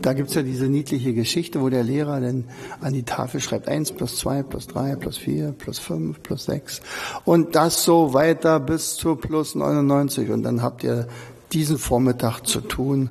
Da 0.00 0.12
gibt's 0.12 0.34
ja 0.34 0.42
diese 0.42 0.66
niedliche 0.66 1.12
Geschichte, 1.12 1.60
wo 1.60 1.68
der 1.70 1.82
Lehrer 1.82 2.20
dann 2.20 2.44
an 2.80 2.92
die 2.92 3.02
Tafel 3.02 3.40
schreibt, 3.40 3.68
eins 3.68 3.90
plus 3.90 4.16
zwei 4.16 4.42
plus 4.42 4.68
drei 4.68 4.94
plus 4.94 5.18
vier 5.18 5.52
plus 5.52 5.78
fünf 5.78 6.22
plus 6.22 6.44
sechs 6.44 6.80
und 7.24 7.56
das 7.56 7.84
so 7.84 8.14
weiter 8.14 8.60
bis 8.60 8.94
zu 8.94 9.16
plus 9.16 9.54
99 9.56 10.30
und 10.30 10.44
dann 10.44 10.62
habt 10.62 10.84
ihr 10.84 11.08
diesen 11.52 11.78
Vormittag 11.78 12.42
zu 12.46 12.60
tun, 12.60 13.10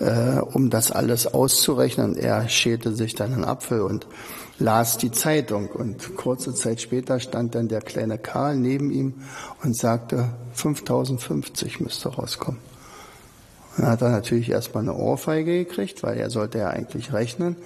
äh, 0.00 0.38
um 0.40 0.70
das 0.70 0.90
alles 0.90 1.26
auszurechnen. 1.26 2.16
Er 2.16 2.48
schälte 2.48 2.94
sich 2.94 3.14
dann 3.14 3.32
einen 3.32 3.44
Apfel 3.44 3.82
und 3.82 4.06
las 4.58 4.98
die 4.98 5.10
Zeitung. 5.10 5.68
Und 5.68 6.16
kurze 6.16 6.54
Zeit 6.54 6.80
später 6.80 7.20
stand 7.20 7.54
dann 7.54 7.68
der 7.68 7.80
kleine 7.80 8.18
Karl 8.18 8.56
neben 8.56 8.90
ihm 8.90 9.14
und 9.62 9.76
sagte, 9.76 10.30
5050 10.54 11.80
müsste 11.80 12.08
rauskommen. 12.08 12.60
Dann 13.76 13.86
hat 13.86 14.02
er 14.02 14.10
natürlich 14.10 14.50
erstmal 14.50 14.82
eine 14.82 14.94
Ohrfeige 14.94 15.64
gekriegt, 15.64 16.02
weil 16.02 16.18
er 16.18 16.30
sollte 16.30 16.58
ja 16.58 16.70
eigentlich 16.70 17.12
rechnen. 17.12 17.56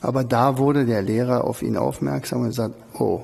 Aber 0.00 0.24
da 0.24 0.58
wurde 0.58 0.84
der 0.84 1.02
Lehrer 1.02 1.44
auf 1.44 1.62
ihn 1.62 1.76
aufmerksam 1.76 2.40
und 2.40 2.48
gesagt, 2.48 2.74
oh, 2.98 3.22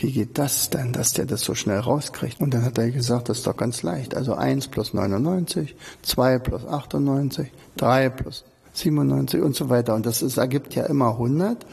wie 0.00 0.12
geht 0.12 0.36
das 0.36 0.68
denn, 0.70 0.92
dass 0.92 1.12
der 1.12 1.26
das 1.26 1.42
so 1.42 1.54
schnell 1.54 1.78
rauskriegt? 1.78 2.40
Und 2.40 2.54
dann 2.54 2.64
hat 2.64 2.78
er 2.78 2.90
gesagt, 2.90 3.28
das 3.28 3.38
ist 3.38 3.46
doch 3.46 3.56
ganz 3.56 3.82
leicht. 3.82 4.16
Also 4.16 4.34
1 4.34 4.68
plus 4.68 4.94
99, 4.94 5.76
2 6.02 6.38
plus 6.40 6.66
98, 6.66 7.50
3 7.76 8.08
plus 8.10 8.44
97 8.72 9.40
und 9.40 9.54
so 9.54 9.68
weiter. 9.68 9.94
Und 9.94 10.06
das 10.06 10.22
ist, 10.22 10.36
ergibt 10.36 10.74
ja 10.74 10.84
immer 10.86 11.12
100 11.12 11.66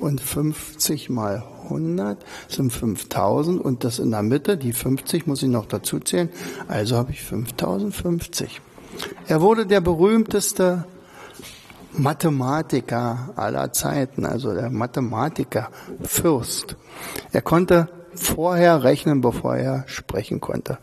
und 0.00 0.20
50 0.20 1.10
mal 1.10 1.44
100 1.64 2.18
sind 2.48 2.72
5000 2.72 3.60
und 3.60 3.84
das 3.84 3.98
in 3.98 4.10
der 4.10 4.22
Mitte, 4.22 4.56
die 4.56 4.72
50 4.72 5.26
muss 5.26 5.42
ich 5.42 5.48
noch 5.48 5.66
dazu 5.66 5.98
zählen. 5.98 6.30
Also 6.68 6.96
habe 6.96 7.12
ich 7.12 7.22
5050. 7.22 8.60
Er 9.26 9.40
wurde 9.40 9.66
der 9.66 9.80
berühmteste 9.80 10.84
Mathematiker 11.92 13.30
aller 13.36 13.72
Zeiten, 13.72 14.24
also 14.26 14.54
der 14.54 14.70
Mathematiker 14.70 15.70
Fürst. 16.02 16.76
Er 17.32 17.42
konnte 17.42 17.88
vorher 18.14 18.82
rechnen, 18.82 19.20
bevor 19.20 19.56
er 19.56 19.84
sprechen 19.86 20.40
konnte. 20.40 20.78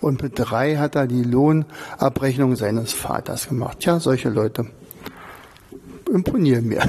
Und 0.00 0.22
mit 0.22 0.32
drei 0.36 0.76
hat 0.76 0.96
er 0.96 1.06
die 1.06 1.22
Lohnabrechnung 1.22 2.56
seines 2.56 2.92
Vaters 2.92 3.48
gemacht. 3.48 3.84
Ja, 3.84 4.00
solche 4.00 4.28
Leute 4.28 4.66
imponieren 6.14 6.66
mir. 6.66 6.82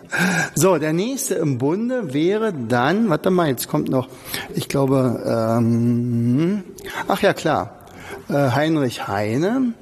so, 0.54 0.76
der 0.76 0.92
nächste 0.92 1.34
im 1.34 1.58
Bunde 1.58 2.12
wäre 2.12 2.52
dann, 2.52 3.08
warte 3.08 3.30
mal, 3.30 3.48
jetzt 3.48 3.68
kommt 3.68 3.88
noch, 3.88 4.08
ich 4.54 4.68
glaube, 4.68 5.22
ähm, 5.26 6.62
ach 7.08 7.22
ja 7.22 7.32
klar, 7.32 7.80
äh, 8.28 8.50
Heinrich 8.50 9.08
Heine. 9.08 9.74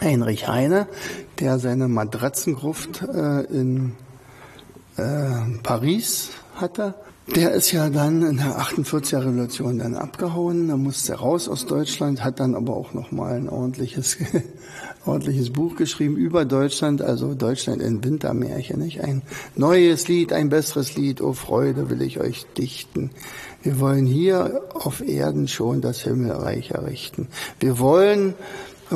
Heinrich 0.00 0.48
Heine, 0.48 0.86
der 1.40 1.58
seine 1.58 1.88
Matratzengruft 1.88 3.02
äh, 3.02 3.42
in 3.44 3.92
äh, 4.96 5.58
Paris 5.62 6.30
hatte. 6.56 6.94
Der 7.26 7.52
ist 7.52 7.72
ja 7.72 7.88
dann 7.88 8.22
in 8.22 8.36
der 8.36 8.58
48er 8.58 9.20
Revolution 9.20 9.78
dann 9.78 9.94
abgehauen, 9.94 10.68
da 10.68 10.76
musste 10.76 11.14
raus 11.14 11.48
aus 11.48 11.64
Deutschland, 11.64 12.22
hat 12.22 12.38
dann 12.38 12.54
aber 12.54 12.76
auch 12.76 12.92
noch 12.92 13.12
mal 13.12 13.32
ein 13.32 13.48
ordentliches, 13.48 14.18
ordentliches 15.06 15.50
Buch 15.50 15.74
geschrieben 15.74 16.16
über 16.18 16.44
Deutschland, 16.44 17.00
also 17.00 17.32
Deutschland 17.32 17.80
in 17.80 18.04
Wintermärchen, 18.04 18.78
nicht? 18.78 19.02
Ein 19.02 19.22
neues 19.56 20.06
Lied, 20.06 20.34
ein 20.34 20.50
besseres 20.50 20.96
Lied, 20.96 21.22
oh 21.22 21.32
Freude 21.32 21.88
will 21.88 22.02
ich 22.02 22.20
euch 22.20 22.44
dichten. 22.58 23.10
Wir 23.62 23.80
wollen 23.80 24.04
hier 24.04 24.60
auf 24.74 25.00
Erden 25.00 25.48
schon 25.48 25.80
das 25.80 26.02
Himmelreich 26.02 26.72
errichten. 26.72 27.28
Wir 27.58 27.78
wollen 27.78 28.34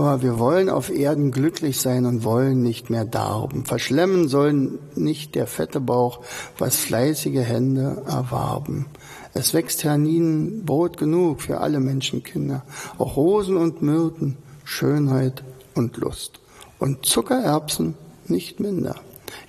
aber 0.02 0.22
wir 0.22 0.38
wollen 0.38 0.68
auf 0.68 0.90
Erden 0.90 1.30
glücklich 1.30 1.80
sein 1.80 2.06
und 2.06 2.24
wollen 2.24 2.62
nicht 2.62 2.90
mehr 2.90 3.04
darben. 3.04 3.64
Verschlemmen 3.64 4.28
sollen 4.28 4.78
nicht 4.94 5.34
der 5.34 5.46
fette 5.46 5.80
Bauch, 5.80 6.20
was 6.58 6.76
fleißige 6.76 7.44
Hände 7.44 8.02
erwarben. 8.06 8.86
Es 9.34 9.54
wächst 9.54 9.84
Herninen 9.84 10.64
Brot 10.64 10.96
genug 10.96 11.42
für 11.42 11.60
alle 11.60 11.80
Menschenkinder, 11.80 12.64
auch 12.98 13.16
Rosen 13.16 13.56
und 13.56 13.82
Myrten, 13.82 14.36
Schönheit 14.64 15.44
und 15.74 15.96
Lust. 15.96 16.40
Und 16.78 17.06
Zuckererbsen 17.06 17.94
nicht 18.26 18.60
minder. 18.60 18.96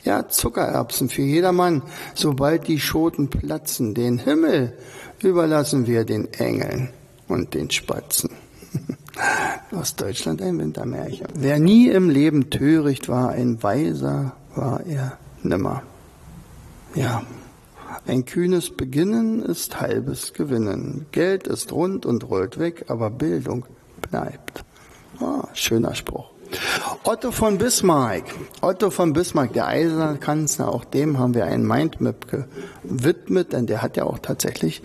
Ja, 0.04 0.28
Zuckererbsen 0.28 1.10
für 1.10 1.22
jedermann, 1.22 1.82
sobald 2.14 2.68
die 2.68 2.80
Schoten 2.80 3.30
platzen. 3.30 3.94
Den 3.94 4.18
Himmel 4.18 4.78
überlassen 5.22 5.88
wir 5.88 6.06
den 6.06 6.34
Engeln 6.34 6.90
und 7.28 7.54
den 7.54 7.70
Spatzen. 7.70 8.30
Aus 9.72 9.96
Deutschland 9.96 10.42
ein 10.42 10.58
Wintermärchen. 10.58 11.28
Wer 11.36 11.60
nie 11.60 11.90
im 11.90 12.10
Leben 12.10 12.50
töricht 12.50 13.10
war, 13.10 13.30
ein 13.30 13.62
Weiser 13.62 14.34
war 14.56 14.86
er 14.86 15.18
nimmer. 15.44 15.84
Ja, 16.96 17.24
ein 18.08 18.26
kühnes 18.26 18.72
Beginnen 18.76 19.44
ist 19.44 19.80
halbes 19.80 20.34
Gewinnen. 20.34 21.06
Geld 21.12 21.48
ist 21.48 21.72
rund 21.72 22.06
und 22.06 22.30
rollt 22.30 22.58
weg, 22.58 22.86
aber 22.88 23.10
Bildung 23.10 23.66
bleibt. 24.02 24.64
Oh, 25.20 25.44
schöner 25.54 25.96
Spruch. 25.96 26.32
Otto 27.04 27.32
von 27.32 27.58
Bismarck. 27.58 28.24
Otto 28.62 28.90
von 28.90 29.14
Bismarck, 29.14 29.54
der 29.54 29.68
Eisenkanzler, 29.68 30.70
auch 30.70 30.86
dem 30.86 31.18
haben 31.18 31.34
wir 31.34 31.46
einen 31.46 31.66
Mindmap 31.66 32.28
gewidmet, 32.84 33.54
denn 33.54 33.68
der 33.68 33.82
hat 33.82 33.98
ja 33.98 34.04
auch 34.04 34.20
tatsächlich 34.20 34.82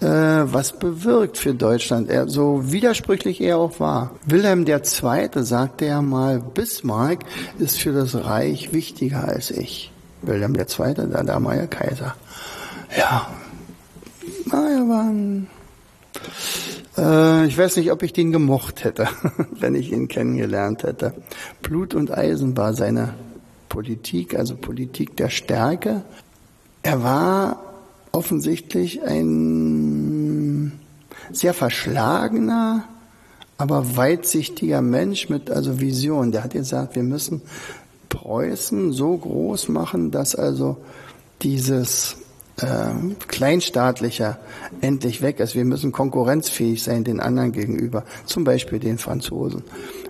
äh, 0.00 0.06
was 0.06 0.72
bewirkt 0.72 1.38
für 1.38 1.54
Deutschland, 1.54 2.08
er, 2.08 2.28
so 2.28 2.72
widersprüchlich 2.72 3.40
er 3.40 3.58
auch 3.58 3.80
war. 3.80 4.12
Wilhelm 4.26 4.66
II. 4.66 5.28
sagte 5.34 5.86
ja 5.86 6.02
mal, 6.02 6.40
Bismarck 6.40 7.20
ist 7.58 7.78
für 7.78 7.92
das 7.92 8.14
Reich 8.14 8.72
wichtiger 8.72 9.24
als 9.24 9.50
ich. 9.50 9.92
Wilhelm 10.22 10.54
II., 10.54 10.94
der 10.94 11.24
damalige 11.24 11.68
Kaiser. 11.68 12.14
Ja, 12.96 13.26
na, 14.46 14.68
er 14.68 14.88
war 14.88 15.04
ein 15.04 15.48
äh, 16.96 17.46
ich 17.46 17.56
weiß 17.56 17.76
nicht, 17.76 17.92
ob 17.92 18.02
ich 18.02 18.12
den 18.12 18.32
gemocht 18.32 18.84
hätte, 18.84 19.08
wenn 19.50 19.74
ich 19.74 19.92
ihn 19.92 20.08
kennengelernt 20.08 20.82
hätte. 20.82 21.14
Blut 21.62 21.94
und 21.94 22.16
Eisen 22.16 22.56
war 22.56 22.74
seine 22.74 23.14
Politik, 23.68 24.38
also 24.38 24.56
Politik 24.56 25.16
der 25.16 25.28
Stärke. 25.28 26.02
Er 26.82 27.02
war 27.02 27.62
offensichtlich 28.12 29.02
ein 29.02 30.72
sehr 31.32 31.54
verschlagener, 31.54 32.84
aber 33.58 33.96
weitsichtiger 33.96 34.82
Mensch 34.82 35.28
mit 35.28 35.50
also 35.50 35.80
Vision. 35.80 36.32
Der 36.32 36.44
hat 36.44 36.52
gesagt, 36.52 36.94
wir 36.94 37.02
müssen 37.02 37.42
Preußen 38.08 38.92
so 38.92 39.16
groß 39.16 39.68
machen, 39.68 40.10
dass 40.10 40.34
also 40.34 40.76
dieses 41.42 42.16
äh, 42.58 43.14
kleinstaatlicher 43.28 44.38
endlich 44.80 45.22
weg 45.22 45.40
ist. 45.40 45.54
Wir 45.54 45.64
müssen 45.64 45.92
konkurrenzfähig 45.92 46.82
sein 46.82 47.04
den 47.04 47.20
anderen 47.20 47.52
gegenüber, 47.52 48.04
zum 48.24 48.44
Beispiel 48.44 48.78
den 48.78 48.98
Franzosen. 48.98 49.62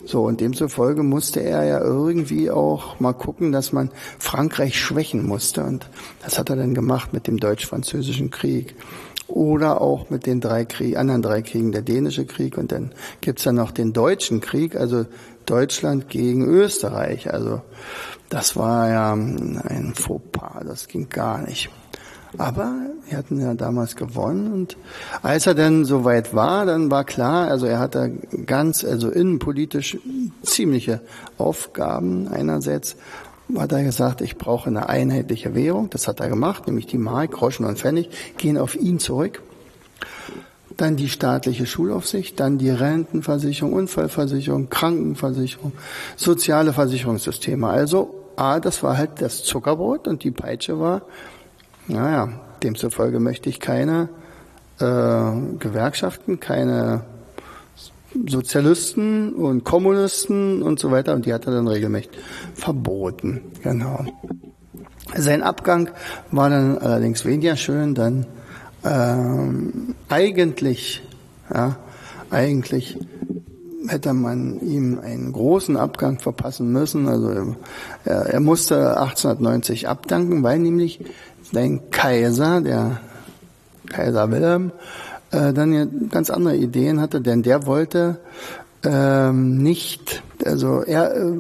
So, 0.05 0.25
und 0.25 0.41
demzufolge 0.41 1.03
musste 1.03 1.41
er 1.41 1.65
ja 1.65 1.81
irgendwie 1.81 2.51
auch 2.51 3.01
mal 3.01 3.13
gucken, 3.13 3.51
dass 3.51 3.73
man 3.73 3.91
Frankreich 4.19 4.79
schwächen 4.79 5.27
musste. 5.27 5.65
Und 5.65 5.89
das 6.23 6.39
hat 6.39 6.51
er 6.51 6.57
dann 6.57 6.75
gemacht 6.75 7.13
mit 7.13 7.27
dem 7.27 7.39
Deutsch-Französischen 7.39 8.31
Krieg. 8.31 8.77
Oder 9.27 9.81
auch 9.81 10.09
mit 10.09 10.25
den 10.27 10.41
drei 10.41 10.65
Krieg, 10.65 10.97
anderen 10.97 11.21
drei 11.21 11.43
Kriegen, 11.43 11.73
der 11.73 11.83
dänische 11.83 12.27
Krieg 12.27 12.57
und 12.57 12.71
dann 12.71 12.93
gibt's 13.21 13.45
ja 13.45 13.51
noch 13.51 13.73
den 13.73 13.93
deutschen 13.93 14.41
Krieg, 14.41 14.77
also 14.77 15.05
Deutschland 15.47 16.09
gegen 16.09 16.45
Österreich. 16.45 17.35
Also 17.35 17.61
das 18.29 18.55
war 18.55 18.89
ja 18.89 19.13
ein 19.15 19.95
Fauxpas, 19.97 20.65
das 20.65 20.87
ging 20.87 21.09
gar 21.09 21.43
nicht. 21.43 21.71
Aber 22.39 22.73
wir 23.09 23.17
hatten 23.17 23.41
ja 23.41 23.55
damals 23.55 23.97
gewonnen 23.97 24.53
und 24.53 24.77
als 25.23 25.47
er 25.47 25.55
dann 25.55 25.85
soweit 25.85 26.35
war, 26.35 26.67
dann 26.67 26.91
war 26.91 27.05
klar, 27.05 27.49
also 27.49 27.67
er 27.67 27.79
hatte 27.79 28.13
ganz, 28.47 28.85
also 28.85 29.11
innenpolitisch 29.11 29.99
ziemliche 30.43 31.01
Aufgaben 31.39 32.29
einerseits 32.29 32.97
hat 33.57 33.73
er 33.73 33.85
gesagt, 33.85 34.21
ich 34.21 34.37
brauche 34.37 34.69
eine 34.69 34.89
einheitliche 34.89 35.55
Währung. 35.55 35.89
Das 35.91 36.09
hat 36.09 36.21
er 36.21 36.29
gemacht, 36.29 36.67
nämlich 36.67 36.87
die 36.87 36.99
Mark, 36.99 37.33
Groschen 37.33 37.65
und 37.65 37.79
Pfennig 37.79 38.11
gehen 38.37 38.59
auf 38.59 38.75
ihn 38.75 38.99
zurück. 38.99 39.43
Dann 40.77 40.97
die 40.97 41.09
staatliche 41.09 41.65
Schulaufsicht, 41.65 42.39
dann 42.41 42.59
die 42.59 42.71
Rentenversicherung, 42.71 43.73
Unfallversicherung, 43.73 44.69
Krankenversicherung, 44.69 45.73
soziale 46.17 46.73
Versicherungssysteme. 46.73 47.69
Also, 47.69 48.15
A, 48.37 48.61
das 48.61 48.83
war 48.83 48.99
halt 48.99 49.23
das 49.23 49.45
Zuckerbrot 49.45 50.07
und 50.09 50.25
die 50.25 50.33
Peitsche 50.33 50.79
war, 50.79 51.03
naja, 51.89 52.29
demzufolge 52.63 53.21
möchte 53.21 53.49
ich 53.49 53.61
keine 53.61 54.09
äh, 54.79 55.31
Gewerkschaften, 55.59 56.41
keine 56.41 57.05
Sozialisten 58.29 59.35
und 59.35 59.65
Kommunisten 59.65 60.63
und 60.63 60.79
so 60.79 60.91
weiter. 60.91 61.15
Und 61.15 61.27
die 61.27 61.35
hat 61.35 61.47
er 61.47 61.53
dann 61.53 61.69
regelmäßig 61.69 62.11
verboten. 62.55 63.43
Genau. 63.63 64.05
Sein 65.15 65.43
Abgang 65.43 65.91
war 66.31 66.51
dann 66.51 66.79
allerdings 66.79 67.25
weniger 67.25 67.57
schön, 67.57 67.95
dann 67.95 68.27
ähm, 68.85 69.95
eigentlich, 70.09 71.03
ja, 71.53 71.77
eigentlich 72.31 72.99
hätte 73.89 74.13
man 74.15 74.61
ihm 74.61 74.99
einen 74.99 75.33
großen 75.33 75.77
Abgang 75.77 76.19
verpassen 76.19 76.73
müssen. 76.73 77.09
Also 77.09 77.57
er, 78.05 78.27
er 78.27 78.41
musste 78.41 78.99
1890 78.99 79.89
abdanken, 79.89 80.43
weil 80.43 80.59
nämlich 80.59 81.01
sein 81.53 81.91
Kaiser, 81.91 82.61
der 82.61 83.01
Kaiser 83.89 84.31
Wilhelm, 84.31 84.73
äh, 85.31 85.53
dann 85.53 85.73
ja 85.73 85.87
ganz 86.11 86.31
andere 86.31 86.57
Ideen 86.57 87.01
hatte, 87.01 87.21
denn 87.21 87.43
der 87.43 87.67
wollte 87.67 88.19
ähm, 88.85 89.59
nicht, 89.59 90.23
also 90.45 90.83
er, 90.83 91.17
äh, 91.17 91.33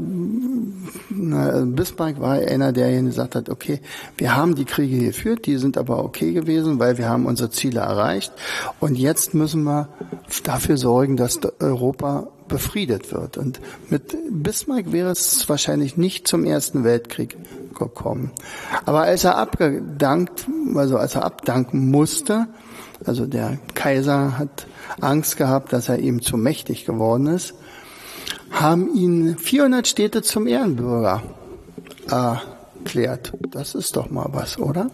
Bismarck 1.10 2.20
war 2.20 2.32
einer, 2.32 2.72
der 2.72 3.00
gesagt 3.02 3.34
hat, 3.34 3.48
okay, 3.48 3.80
wir 4.16 4.36
haben 4.36 4.54
die 4.54 4.64
Kriege 4.64 4.98
geführt, 5.06 5.46
die 5.46 5.56
sind 5.56 5.78
aber 5.78 6.04
okay 6.04 6.32
gewesen, 6.32 6.78
weil 6.78 6.98
wir 6.98 7.08
haben 7.08 7.26
unsere 7.26 7.50
Ziele 7.50 7.80
erreicht 7.80 8.32
und 8.80 8.98
jetzt 8.98 9.34
müssen 9.34 9.62
wir 9.64 9.88
dafür 10.42 10.76
sorgen, 10.76 11.16
dass 11.16 11.38
Europa 11.60 12.28
befriedet 12.48 13.12
wird. 13.12 13.36
Und 13.36 13.60
mit 13.90 14.16
Bismarck 14.30 14.92
wäre 14.92 15.10
es 15.10 15.48
wahrscheinlich 15.48 15.96
nicht 15.96 16.28
zum 16.28 16.44
Ersten 16.44 16.84
Weltkrieg 16.84 17.36
gekommen. 17.74 18.30
Aber 18.84 19.02
als 19.02 19.24
er 19.24 19.36
abgedankt, 19.36 20.46
also 20.74 20.96
als 20.96 21.14
er 21.14 21.24
abdanken 21.24 21.90
musste, 21.90 22.46
also 23.04 23.26
der 23.26 23.58
Kaiser 23.74 24.38
hat 24.38 24.66
Angst 25.00 25.36
gehabt, 25.36 25.72
dass 25.72 25.88
er 25.88 25.98
ihm 25.98 26.22
zu 26.22 26.36
mächtig 26.36 26.86
geworden 26.86 27.26
ist, 27.26 27.54
haben 28.50 28.94
ihn 28.94 29.36
400 29.36 29.86
Städte 29.86 30.22
zum 30.22 30.46
Ehrenbürger 30.46 31.22
erklärt. 32.08 33.32
Das 33.50 33.74
ist 33.74 33.96
doch 33.96 34.10
mal 34.10 34.28
was, 34.32 34.58
oder? 34.58 34.90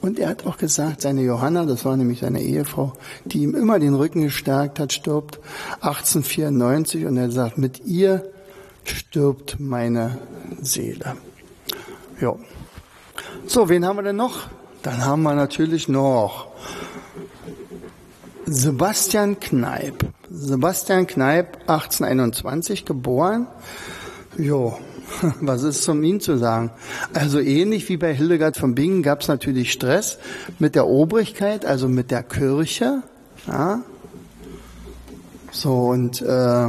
Und 0.00 0.18
er 0.18 0.28
hat 0.28 0.46
auch 0.46 0.58
gesagt, 0.58 1.02
seine 1.02 1.22
Johanna, 1.22 1.64
das 1.64 1.84
war 1.84 1.96
nämlich 1.96 2.20
seine 2.20 2.40
Ehefrau, 2.42 2.92
die 3.24 3.42
ihm 3.42 3.54
immer 3.54 3.78
den 3.78 3.94
Rücken 3.94 4.22
gestärkt 4.22 4.78
hat, 4.78 4.92
stirbt 4.92 5.40
1894 5.80 7.04
und 7.06 7.16
er 7.16 7.30
sagt, 7.30 7.58
mit 7.58 7.84
ihr 7.84 8.24
stirbt 8.84 9.58
meine 9.58 10.18
Seele. 10.62 11.16
Ja. 12.20 12.34
So, 13.46 13.68
wen 13.68 13.84
haben 13.84 13.96
wir 13.96 14.02
denn 14.02 14.16
noch? 14.16 14.46
Dann 14.82 15.04
haben 15.04 15.22
wir 15.22 15.34
natürlich 15.34 15.88
noch 15.88 16.48
Sebastian 18.46 19.40
Kneip. 19.40 20.06
Sebastian 20.30 21.06
Kneip, 21.06 21.58
1821 21.66 22.84
geboren. 22.84 23.46
Jo, 24.36 24.78
was 25.40 25.62
ist 25.62 25.82
zum 25.82 26.02
ihn 26.02 26.20
zu 26.20 26.38
sagen? 26.38 26.70
Also 27.12 27.40
ähnlich 27.40 27.88
wie 27.88 27.96
bei 27.96 28.14
Hildegard 28.14 28.56
von 28.56 28.74
Bingen 28.74 29.02
gab 29.02 29.22
es 29.22 29.28
natürlich 29.28 29.72
Stress 29.72 30.18
mit 30.58 30.74
der 30.74 30.86
Obrigkeit, 30.86 31.64
also 31.64 31.88
mit 31.88 32.10
der 32.10 32.22
Kirche. 32.22 33.02
Ja. 33.46 33.82
So 35.50 35.88
und 35.88 36.20
äh, 36.22 36.68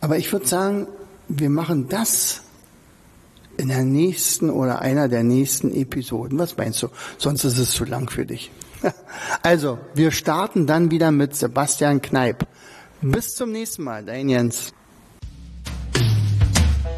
aber 0.00 0.18
ich 0.18 0.32
würde 0.32 0.46
sagen, 0.46 0.86
wir 1.28 1.50
machen 1.50 1.88
das 1.88 2.42
in 3.56 3.68
der 3.68 3.84
nächsten 3.84 4.50
oder 4.50 4.80
einer 4.80 5.08
der 5.08 5.22
nächsten 5.22 5.72
Episoden. 5.72 6.38
Was 6.38 6.56
meinst 6.56 6.82
du? 6.82 6.88
Sonst 7.18 7.44
ist 7.44 7.58
es 7.58 7.70
zu 7.70 7.84
lang 7.84 8.10
für 8.10 8.26
dich. 8.26 8.50
Also, 9.42 9.78
wir 9.94 10.10
starten 10.10 10.66
dann 10.66 10.90
wieder 10.90 11.10
mit 11.10 11.34
Sebastian 11.34 12.02
Kneip. 12.02 12.46
Bis 13.00 13.34
zum 13.34 13.52
nächsten 13.52 13.84
Mal, 13.84 14.04
dein 14.04 14.28
Jens. 14.28 14.74